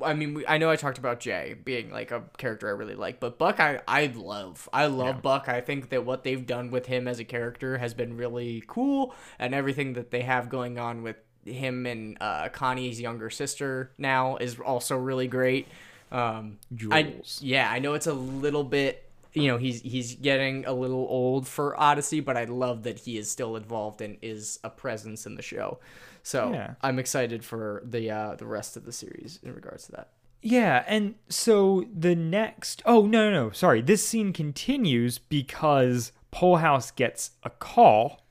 [0.00, 2.96] I mean, we, I know I talked about Jay being like a character I really
[2.96, 4.68] like, but Buck, I I love.
[4.72, 5.48] I love Buck.
[5.48, 9.14] I think that what they've done with him as a character has been really cool,
[9.38, 14.36] and everything that they have going on with him and uh, Connie's younger sister now
[14.36, 15.66] is also really great.
[16.10, 16.58] Um,
[16.92, 19.08] I, yeah, I know it's a little bit.
[19.34, 23.16] You know, he's he's getting a little old for Odyssey, but I love that he
[23.16, 25.78] is still involved and is a presence in the show.
[26.22, 26.74] So Yeah.
[26.82, 30.10] I'm excited for the uh, the rest of the series in regards to that.
[30.42, 33.80] Yeah, and so the next oh no no no, sorry.
[33.80, 38.21] This scene continues because Polehouse gets a call.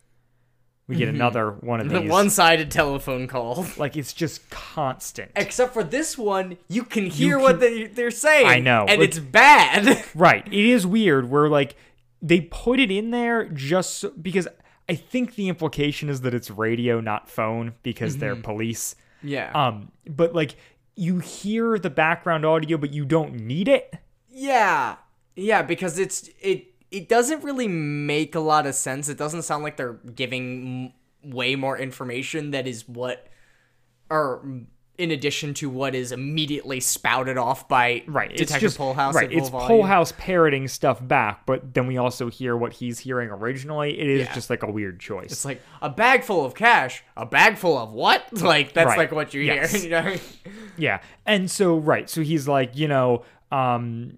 [0.91, 2.01] We get another one of these.
[2.01, 3.65] The one-sided telephone call.
[3.77, 5.31] like it's just constant.
[5.35, 8.47] Except for this one, you can hear can- what they, they're saying.
[8.47, 10.05] I know, And like- it's bad.
[10.15, 10.45] Right.
[10.47, 11.75] It is weird where like
[12.21, 14.47] they put it in there just so, because
[14.89, 18.95] I think the implication is that it's radio, not phone, because they're police.
[19.23, 19.51] yeah.
[19.53, 20.55] Um, but like
[20.95, 23.93] you hear the background audio, but you don't need it.
[24.29, 24.97] Yeah,
[25.35, 29.07] yeah, because it's it it doesn't really make a lot of sense.
[29.09, 33.27] It doesn't sound like they're giving m- way more information that is what,
[34.09, 34.45] or
[34.97, 38.29] in addition to what is immediately spouted off by Right.
[38.31, 39.15] it's Detective just, Polehouse.
[39.15, 39.31] Right.
[39.31, 39.67] It's volume.
[39.69, 43.97] Polehouse parroting stuff back, but then we also hear what he's hearing originally.
[43.99, 44.33] It is Yeah.
[44.35, 45.31] just like a weird choice.
[45.31, 47.03] It's like a bag full of cash.
[47.17, 48.25] A bag full of what?
[48.41, 48.97] Like that's Right.
[48.97, 49.71] like what you Yes.
[49.71, 49.81] hear.
[50.03, 50.15] You know?
[50.77, 50.99] Yeah.
[51.25, 54.17] And so right, so he's like, you know, um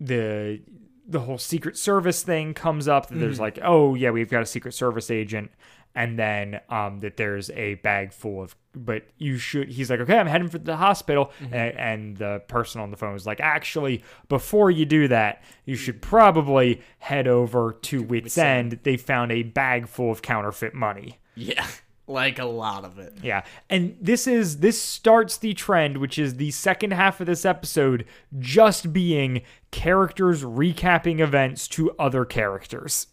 [0.00, 0.60] the
[1.08, 3.20] the whole secret service thing comes up that Mm-hmm.
[3.22, 5.50] there's like, oh yeah, we've got a secret service agent
[5.94, 10.18] and then um that there's a bag full of but you should he's like, okay,
[10.18, 11.54] I'm heading for the hospital Mm-hmm.
[11.54, 15.76] and, and the person on the phone is like, actually, before you do that, you
[15.76, 18.80] should probably head over to Whit's End.
[18.82, 21.18] They found a bag full of counterfeit money.
[21.34, 21.66] Yeah,
[22.06, 23.14] like a lot of it.
[23.22, 23.42] Yeah.
[23.68, 28.04] And this is this starts the trend, which is the second half of this episode
[28.38, 33.08] just being characters recapping events to other characters,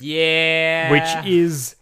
[0.00, 1.76] Yeah, which is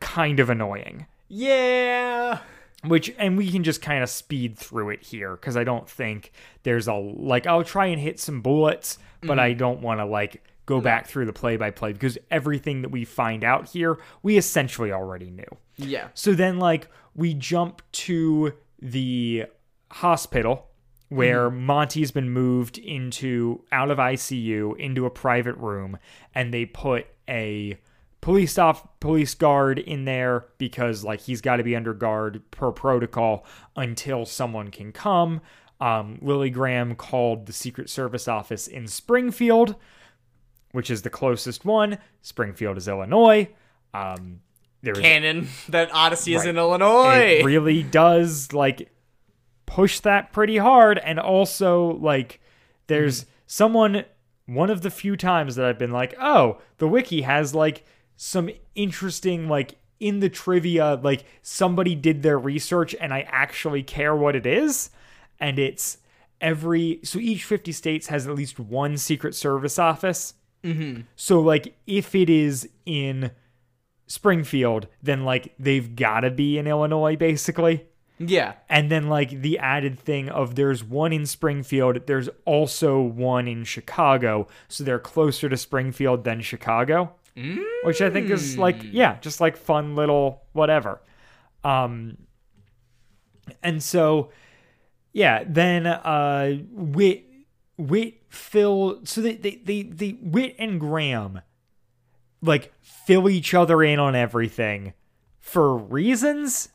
[0.00, 1.06] kind of annoying.
[1.28, 2.40] yeah.
[2.84, 6.32] Which and we can just kind of speed through it here cuz I don't think
[6.64, 9.40] there's a like I'll try and hit some bullets, but mm-hmm.
[9.40, 12.90] I don't want to like go back through the play by play because everything that
[12.90, 15.56] we find out here we essentially already knew.
[15.76, 16.08] Yeah.
[16.14, 19.46] So then, like, we jump to the
[19.90, 20.68] hospital
[21.08, 25.98] where Monty's been moved into out of ICU into a private room,
[26.34, 27.78] and they put a
[28.22, 32.72] police off police guard in there because like he's got to be under guard per
[32.72, 33.44] protocol
[33.76, 35.42] until someone can come.
[35.80, 39.74] Um, Lily Graham called the Secret Service office in Springfield,
[40.72, 41.98] which is the closest one.
[42.20, 43.48] Springfield is Illinois.
[43.94, 44.40] Um,
[44.82, 47.38] there Canon that Odyssey is in Illinois.
[47.40, 48.90] it really does like
[49.66, 52.40] push that pretty hard and also like
[52.88, 54.04] there's someone
[54.46, 57.84] one of the few times that I've been like, "Oh, the wiki has like
[58.16, 64.16] some interesting like in the trivia like somebody did their research and I actually care
[64.16, 64.90] what it is."
[65.38, 65.98] And it's
[66.40, 70.34] every so each 50 states has at least one secret service office.
[70.64, 71.02] Mm-hmm.
[71.16, 73.30] So like if it is in
[74.06, 77.86] Springfield, then like they've got to be in Illinois basically.
[78.18, 78.52] yeah.
[78.68, 83.64] And then like the added thing of there's one in Springfield, there's also one in
[83.64, 87.14] Chicago, so they're closer to Springfield than Chicago,
[87.84, 91.00] which I think is like yeah, just like fun little whatever.
[91.64, 92.18] Um
[93.62, 94.30] and so
[95.12, 97.24] yeah, then uh Whit
[97.78, 101.40] Whit Phil so they they they, they Whit and Graham
[102.42, 104.92] like fill each other in on everything
[105.40, 106.68] for reasons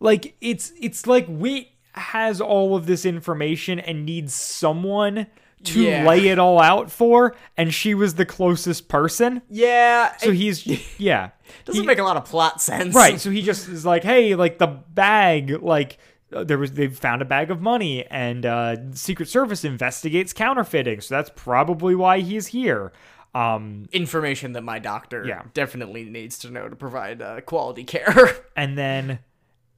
[0.00, 5.26] like it's it's like Whit has all of this information and needs someone
[5.64, 6.08] to Yeah.
[6.08, 10.16] lay it all out for and she was the closest person Yeah.
[10.16, 10.66] so he's
[10.98, 11.30] yeah
[11.64, 12.94] doesn't He- make a lot of plot sense.
[12.94, 15.98] right so he just is like hey like the bag like
[16.44, 21.14] there was they found a bag of money and uh secret service investigates counterfeiting so
[21.14, 22.92] that's probably why he's here
[23.34, 25.42] um Information that my doctor Yeah.
[25.54, 28.28] definitely needs to know to provide uh, quality care.
[28.56, 29.18] and then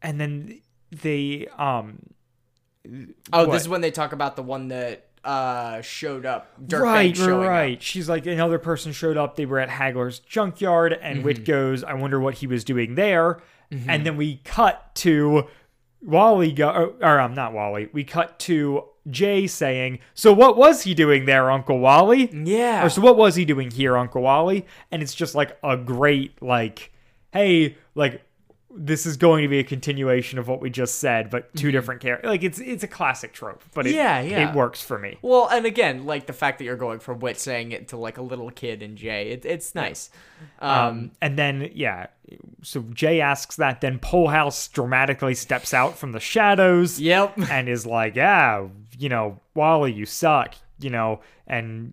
[0.03, 1.99] and then they um
[3.33, 3.53] oh, What?
[3.53, 6.53] this is when they talk about the one that uh showed up.
[6.67, 7.77] Dirk right, right.
[7.77, 7.83] Up.
[7.83, 9.37] She's like another person showed up.
[9.37, 11.25] They were at Hagler's junkyard, and Mm-hmm.
[11.25, 13.41] Whit goes, "I wonder what he was doing there."
[13.89, 15.49] And then we cut to
[16.05, 17.89] Wally go, or, or um, not Wally.
[17.93, 22.85] We cut to Jay saying, "So what was he doing there, Uncle Wally?" Yeah.
[22.85, 24.67] Or so what was he doing here, Uncle Wally?
[24.91, 26.93] And it's just like a great like,
[27.33, 28.23] hey, like
[28.77, 32.01] this is going to be a continuation of what we just said, but 2 different
[32.01, 32.29] characters.
[32.29, 33.97] Like it's it's a classic trope, but it, Mm-hmm.
[33.99, 34.51] Yeah, yeah.
[34.51, 35.19] it works for me.
[35.23, 38.19] Well, and again, like the fact that you're going from Whit saying it to like
[38.19, 40.11] a little kid and Jay, it, it's nice.
[40.61, 42.09] Um, Um, and then yeah,
[42.63, 43.81] so Jay asks that.
[43.81, 46.99] Then Polehouse dramatically steps out from the shadows.
[47.01, 47.39] Yep.
[47.51, 48.67] and is like, yeah,
[48.99, 51.93] you know, Wally, you suck, you know, and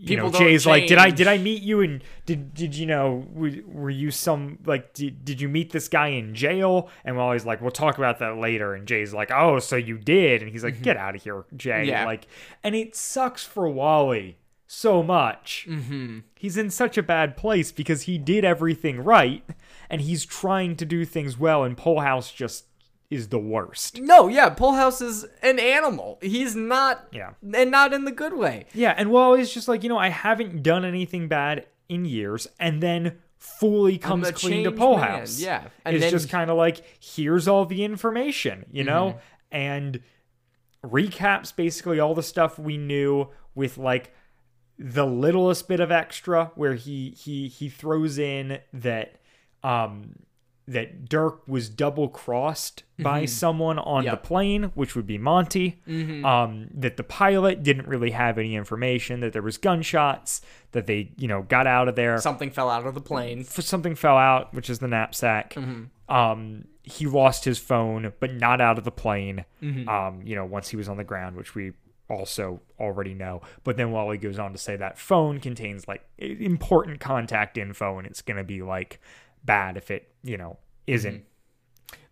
[0.00, 2.86] you People know, Jay's like, did I did I meet you and did did you
[2.86, 6.88] know were, were you some like did, did you meet this guy in jail?
[7.04, 8.72] And Wally's like, we'll talk about that later.
[8.72, 10.40] And Jay's like, oh, so you did?
[10.40, 11.84] And he's like, get out of here, Jay.
[11.84, 12.06] Yeah.
[12.06, 12.26] Like,
[12.64, 15.66] and it sucks for Wally so much.
[15.68, 16.20] Mm-hmm.
[16.34, 19.44] He's in such a bad place because he did everything right
[19.90, 22.64] and he's trying to do things well, and Polehouse just
[23.10, 24.00] is the worst.
[24.00, 26.18] No, yeah, Polehouse is an animal.
[26.22, 27.30] He's not, Yeah.
[27.54, 28.66] and not in the good way.
[28.72, 32.80] Yeah, and Wally's just like, you know, I haven't done anything bad in years, and
[32.80, 35.64] then fully comes clean to man, yeah.
[35.84, 39.56] And it's just kind of like, here's all the information, you know, Mm-hmm.
[39.56, 40.00] and
[40.84, 44.14] recaps basically all the stuff we knew with like
[44.78, 49.16] the littlest bit of extra where he he he throws in that
[49.62, 50.14] um
[50.70, 54.06] that Dirk was double crossed by someone on Mm-hmm.
[54.06, 54.14] Yep.
[54.14, 54.22] Mm-hmm.
[54.22, 55.80] the plane, which would be Monty.
[55.88, 60.40] Um, that the pilot didn't really have any information, that there was gunshots,
[60.72, 62.18] that they, you know, got out of there.
[62.18, 63.42] Something fell out of the plane.
[63.44, 65.54] Something fell out, which is the knapsack.
[65.54, 66.14] Mm-hmm.
[66.14, 69.44] Um, he lost his phone, but not out of the plane.
[69.62, 69.88] Mm-hmm.
[69.88, 71.72] Um, you know, once he was on the ground, which we
[72.08, 73.40] also already know.
[73.64, 78.06] But then Wally goes on to say that phone contains like important contact info, and
[78.06, 79.00] it's gonna be like
[79.44, 81.24] bad if it, you know, isn't.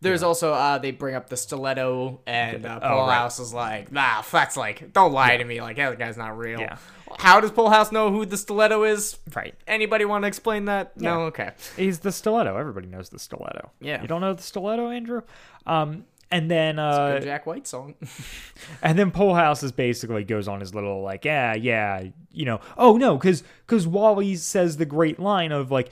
[0.01, 2.95] There's also uh they bring up the stiletto and uh, Oh, right.
[2.95, 6.39] Polehouse is like, nah, that's like, don't lie to me, like yeah, that guy's not
[6.39, 6.61] real.
[6.61, 6.79] Yeah.
[7.19, 9.19] How does Polehouse know who the stiletto is?
[9.35, 9.55] Right.
[9.67, 11.01] Anybody want to explain that?
[11.01, 11.53] No, okay.
[11.77, 12.57] He's the stiletto.
[12.57, 13.71] Everybody knows the stiletto.
[13.81, 14.03] Yeah.
[14.03, 15.23] You don't know the stiletto, Andrew?
[15.67, 17.95] Um, and then uh, Good Jack White song.
[18.83, 22.61] And then Polehouse is basically goes on his little like, yeah, yeah, you know.
[22.77, 25.91] Oh no, because because Wally says the great line of like,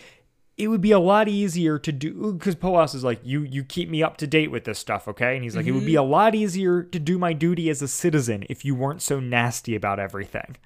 [0.56, 3.88] it would be a lot easier to do because Polehouse is like, you you keep
[3.90, 5.34] me up to date with this stuff, okay?
[5.34, 7.88] And he's like, it would be a lot easier to do my duty as a
[7.88, 10.56] citizen if you weren't so nasty about everything,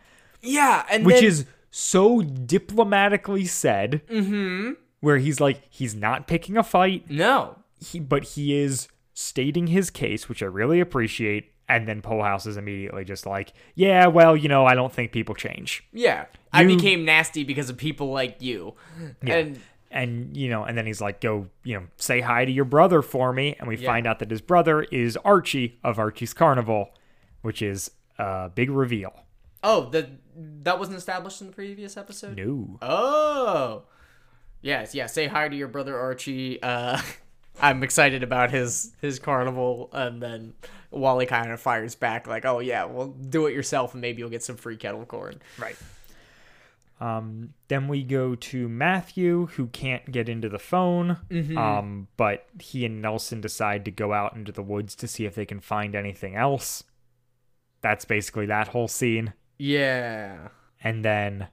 [0.40, 4.02] yeah, and which then- is so diplomatically said.
[4.08, 4.72] Mm-hmm.
[5.02, 7.56] Where he's like, he's not picking a fight no.
[7.80, 11.52] he but he is stating his case, which I really appreciate.
[11.70, 15.34] And then Polehouse is immediately just like, yeah, well, you know, I don't think people
[15.34, 15.84] change.
[15.92, 18.74] Yeah, I became nasty because of people like you.
[19.22, 19.58] And
[19.92, 23.02] And, you know, and then he's like, go, you know, say hi to your brother
[23.02, 23.56] for me.
[23.58, 23.88] And we Yeah.
[23.88, 26.90] find out that his brother is Archie of Archie's Carnival,
[27.42, 29.24] which is a big reveal.
[29.62, 30.08] oh, the
[30.62, 32.36] that wasn't established in the previous episode.
[32.38, 32.78] No.
[32.80, 33.82] Oh,
[34.62, 35.06] yes, yeah.
[35.06, 36.62] Say hi to your brother Archie.
[36.62, 36.98] Uh,
[37.60, 40.54] I'm excited about his his carnival, and then
[40.90, 44.30] Wally kind of fires back like, "Oh yeah, well, do it yourself, and maybe you'll
[44.30, 45.76] get some free kettle corn." Right.
[47.00, 51.16] Um, then we go to Matthew, who can't get into the phone.
[51.56, 55.34] Um, but he and Nelson decide to go out into the woods to see if
[55.34, 56.84] they can find anything else.
[57.80, 59.32] That's basically that whole scene.
[59.58, 60.48] Yeah.
[60.84, 61.48] And then,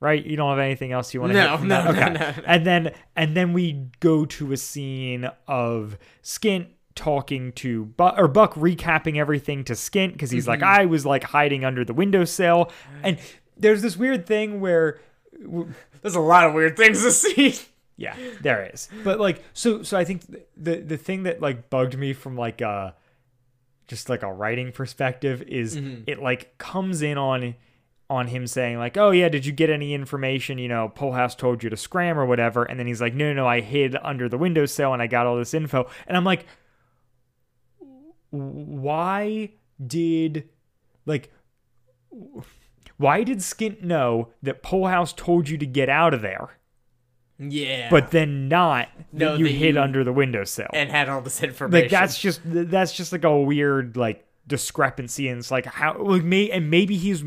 [0.00, 0.24] right?
[0.24, 1.94] You don't have anything else you want to No, no, that?
[1.94, 2.34] no, no, no.
[2.44, 6.66] And then, and then we go to a scene of Skint
[6.96, 10.62] talking to Buck or Buck recapping everything to Skint because he's Mm-hmm.
[10.62, 12.72] like, I was like hiding under the windowsill,
[13.04, 13.18] and
[13.60, 14.98] there's this weird thing where
[16.02, 17.58] There's a lot of weird things to see.
[17.96, 18.88] yeah, there is.
[19.04, 20.22] But like so so I think
[20.56, 22.92] the the thing that like bugged me from like uh
[23.86, 27.54] just like a writing perspective is it like comes in on
[28.08, 31.62] on him saying like, "Oh yeah, did you get any information, you know, Polehouse told
[31.62, 34.28] you to scram or whatever." And then he's like, "No, no, no, I hid under
[34.28, 36.46] the windowsill and I got all this info." And I'm like,
[38.30, 39.50] "Why
[39.84, 40.48] did
[41.06, 41.32] like
[43.00, 46.50] why did Skint know that Polehouse told you to get out of there?"
[47.42, 47.88] Yeah.
[47.90, 50.68] but then not that No, you that hid you- under the windowsill.
[50.74, 51.84] and had all this information.
[51.84, 56.22] Like that's just that's just like a weird like discrepancy, and it's like how like
[56.22, 57.24] may and maybe he's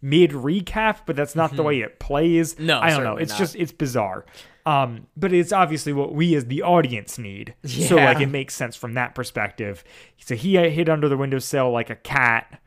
[0.00, 2.54] mid recap, but that's not the way it plays.
[2.54, 2.66] Mm-hmm.
[2.66, 3.16] No, I don't know.
[3.16, 3.38] It's not.
[3.38, 4.24] just it's bizarre.
[4.66, 7.54] Um, but it's obviously what we as the audience need.
[7.66, 9.82] So like it makes sense from that perspective.
[10.18, 12.60] So he hid under the windowsill like a cat,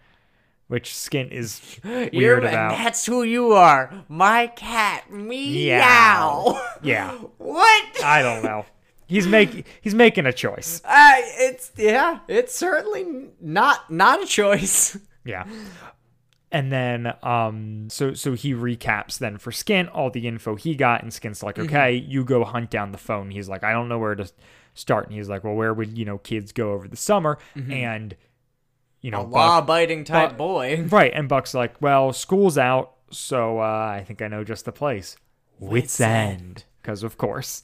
[0.68, 2.72] which Skint is You're, weird about.
[2.78, 5.12] that's who you are, my cat.
[5.12, 6.62] Meow.
[6.82, 7.12] Yeah.
[7.38, 8.04] what?
[8.04, 8.66] I don't know.
[9.08, 10.82] He's making he's making a choice.
[10.84, 14.98] Uh, it's yeah, it's certainly not not a choice.
[15.24, 15.46] Yeah.
[16.54, 21.04] And then um so so he recaps then for Skint all the info he got
[21.04, 21.66] and Skint's like, Mm-hmm.
[21.76, 24.32] "Okay, you go hunt down the phone." He's like, "I don't know where to
[24.74, 28.16] start." And he's like, "Well, where would, you know, kids go over the summer?" And
[29.02, 29.22] you know.
[29.22, 30.86] A Buck- law-abiding type Buck- boy.
[30.90, 33.64] Right, and Buck's like, "Well, school's out, so uh,
[34.00, 35.16] I think I know just the place.
[35.60, 37.64] Whit's End, because of course."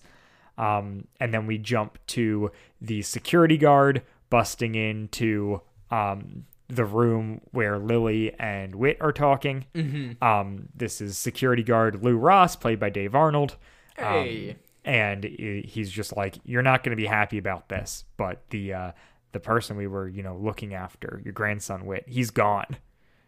[0.57, 7.77] Um, and then we jump to the security guard busting into um, the room where
[7.79, 9.65] Lily and Whit are talking.
[9.73, 10.23] Mm-hmm.
[10.23, 13.55] Um, this is security guard Lou Ross, played by Dave Arnold.
[13.97, 14.55] Um, Hey.
[14.85, 18.91] and he's just like, "You're not going to be happy about this, but the uh,
[19.33, 22.77] the person we were, you know, looking after, your grandson Whit, he's gone."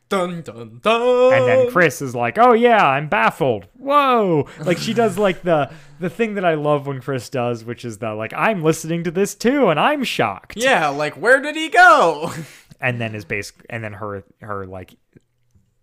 [0.07, 1.33] Dun dun dun.
[1.33, 4.47] and then Chris is like, "Oh yeah, I'm baffled." Whoa!
[4.59, 7.97] Like she does like the the thing that I love when Chris does, which is
[7.97, 11.69] the like, "I'm listening to this too, and I'm shocked." Yeah, like where did he
[11.69, 12.31] go?
[12.81, 14.93] And then is basic, and then her her like,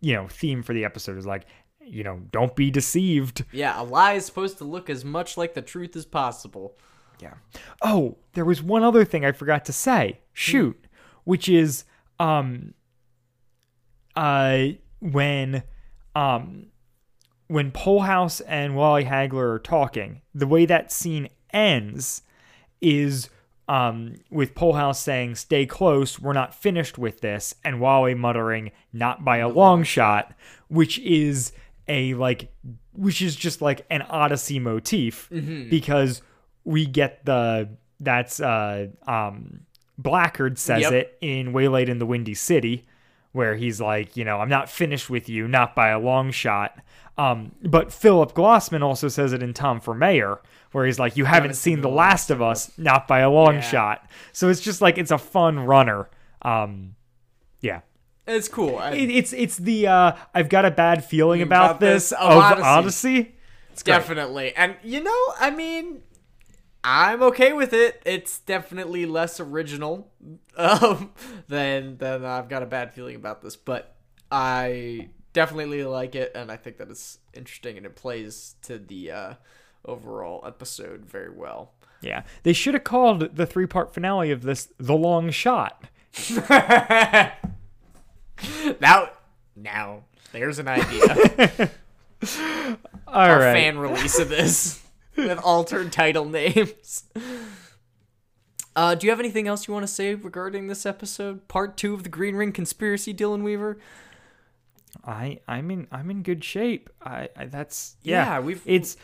[0.02, 1.46] you know, theme for the episode is like,
[1.80, 3.44] you know, don't be deceived.
[3.50, 6.76] yeah, a lie is supposed to look as much like the truth as possible.
[7.22, 7.34] Yeah.
[7.82, 10.20] Oh, there was one other thing I forgot to say.
[10.32, 10.86] Shoot,
[11.24, 11.84] which is
[12.18, 12.74] um
[14.16, 14.66] uh
[15.00, 15.62] when
[16.14, 16.66] um
[17.48, 22.22] when Polehouse and Wally Hagler are talking, the way that scene ends
[22.80, 23.28] is
[23.68, 29.24] um with Polehouse saying stay close, we're not finished with this and Wally muttering not
[29.24, 30.34] by a long shot,
[30.68, 31.52] which is
[31.88, 32.52] a like
[32.92, 35.28] which is just like an Odyssey motif
[35.70, 36.22] because
[36.64, 37.68] we get the
[38.00, 39.60] that's uh um
[40.00, 40.92] Blackgaard says Yep.
[40.92, 42.86] it in Waylaid in the Windy City
[43.32, 46.78] where he's like, you know, I'm not finished with you, not by a long shot.
[47.16, 50.38] Um, but Philip Glossman also says it in Tom for Mayor,
[50.72, 53.60] where he's like, you haven't seen The Last of Us, not by a long Yeah.
[53.62, 54.10] shot.
[54.32, 56.10] So it's just like it's a fun runner.
[56.42, 56.94] Um,
[57.60, 57.80] yeah.
[58.26, 58.76] It's cool.
[58.78, 62.12] I- It, it's it's the uh, I've got a bad feeling about, About this this
[62.12, 62.62] of Odyssey.
[62.66, 63.34] Odyssey.
[63.72, 63.94] It's great.
[63.94, 64.54] definitely.
[64.56, 66.02] And you know, I mean,
[66.84, 68.02] I'm okay with it.
[68.04, 70.10] It's definitely less original
[70.56, 71.12] um,
[71.48, 73.94] than than I've got a bad feeling about this, but
[74.30, 79.10] I definitely like it, and I think that it's interesting and it plays to the
[79.10, 79.34] uh,
[79.84, 81.72] overall episode very well.
[82.00, 85.84] Yeah, they should have called the three part finale of this the long shot.
[88.80, 89.10] now,
[89.54, 90.02] now,
[90.32, 91.70] there's an idea.
[93.06, 93.52] All a right.
[93.52, 94.81] fan release of this
[95.16, 97.04] with altered title names.
[98.74, 101.46] Uh, do you have anything else you want to say regarding this episode?
[101.48, 103.78] Part two of the Green Ring conspiracy, Dylan Weaver.
[105.04, 106.88] I I'm in I'm in good shape.
[107.02, 108.24] I, I that's yeah.
[108.36, 108.96] Yeah, we've- it's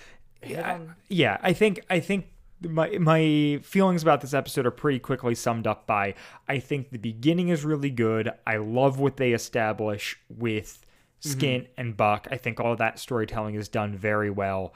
[0.43, 1.39] I- yeah.
[1.43, 2.29] I think I think
[2.63, 6.15] my my feelings about this episode are pretty quickly summed up by
[6.49, 8.31] I think the beginning is really good.
[8.47, 10.85] I love what they establish with
[11.23, 12.27] Skint and Buck.
[12.31, 14.73] I think all that storytelling is done very well.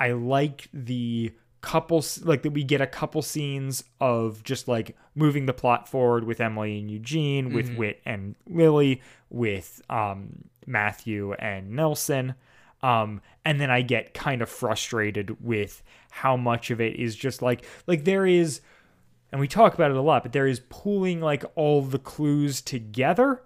[0.00, 5.44] I like the couple like that we get a couple scenes of just like moving
[5.44, 11.70] the plot forward with Emily and Eugene, with Wit and Lily, with um Matthew and
[11.72, 12.34] Nelson.
[12.82, 17.42] Um and then I get kind of frustrated with how much of it is just
[17.42, 18.62] like like there is
[19.30, 22.62] and we talk about it a lot, but there is pulling like all the clues
[22.62, 23.42] together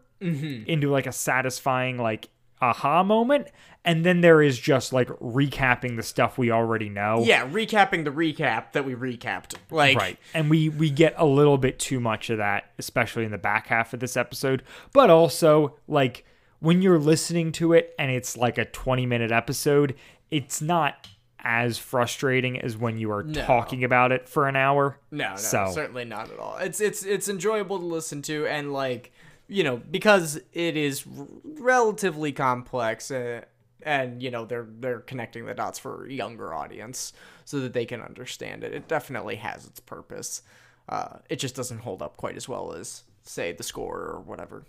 [0.67, 2.29] into like a satisfying like
[2.71, 3.49] aha moment,
[3.85, 7.23] and then there is just like recapping the stuff we already know.
[7.25, 9.55] Yeah, recapping the recap that we recapped.
[9.71, 10.19] Like, Right.
[10.33, 13.67] And we we get a little bit too much of that, especially in the back
[13.69, 14.63] half of this episode.
[14.93, 16.25] But also, like
[16.61, 19.95] when you're listening to it and it's like a 20 minute episode,
[20.31, 21.07] it's not
[21.47, 23.43] as frustrating as when you are No.
[23.45, 24.99] talking about it for an hour.
[25.11, 26.57] No, no, So- certainly not at all.
[26.57, 29.13] It's it's it's enjoyable to listen to, and like
[29.49, 33.43] you know, because it is r- relatively complex, uh,
[33.83, 37.13] and you know they're they're connecting the dots for a younger audience
[37.45, 38.73] so that they can understand it.
[38.73, 40.43] It definitely has its purpose.
[40.89, 44.65] Uh, it just doesn't hold up quite as well as say the score or whatever.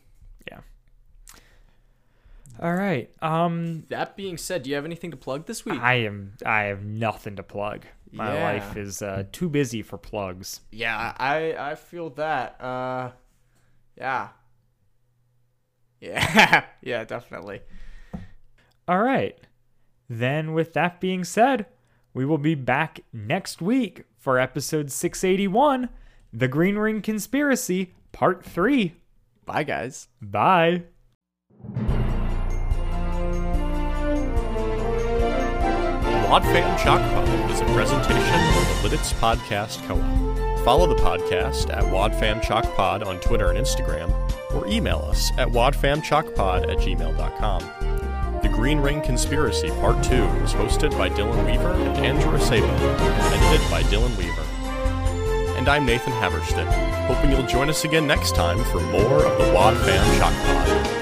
[0.49, 0.59] Yeah.
[2.61, 3.09] All right.
[3.21, 5.79] Um That being said, do you have anything to plug this week?
[5.79, 7.85] I am I have nothing to plug.
[8.11, 8.43] My Yeah.
[8.43, 10.61] life is uh, too busy for plugs.
[10.71, 12.61] Yeah, I I feel that.
[12.61, 13.11] Uh,
[13.97, 14.29] yeah,
[15.99, 17.61] yeah, yeah, definitely.
[18.87, 19.37] All right.
[20.07, 21.65] Then, with that being said,
[22.13, 25.89] we will be back next week for episode 681
[26.31, 28.93] The Green Ring Conspiracy, Part 3.
[29.45, 30.07] Bye, guys.
[30.21, 30.83] Bye.
[36.25, 40.65] Wadfam Chalk Pod is a presentation of the Lidditz Podcast Co-op.
[40.65, 44.09] Follow the podcast at Wadfam Chalk Pod on Twitter and Instagram,
[44.55, 48.41] or email us at wadfamchalkpod at gmail.com.
[48.41, 53.43] The Green Ring Conspiracy Part 2 was hosted by Dylan Weaver and Andrew Sabo, and
[53.43, 54.43] edited by Dylan Weaver.
[55.57, 56.71] And I'm Nathan Haverstick,
[57.07, 60.94] hoping you'll join us again next time for more of the Wadfam Chalk Pod.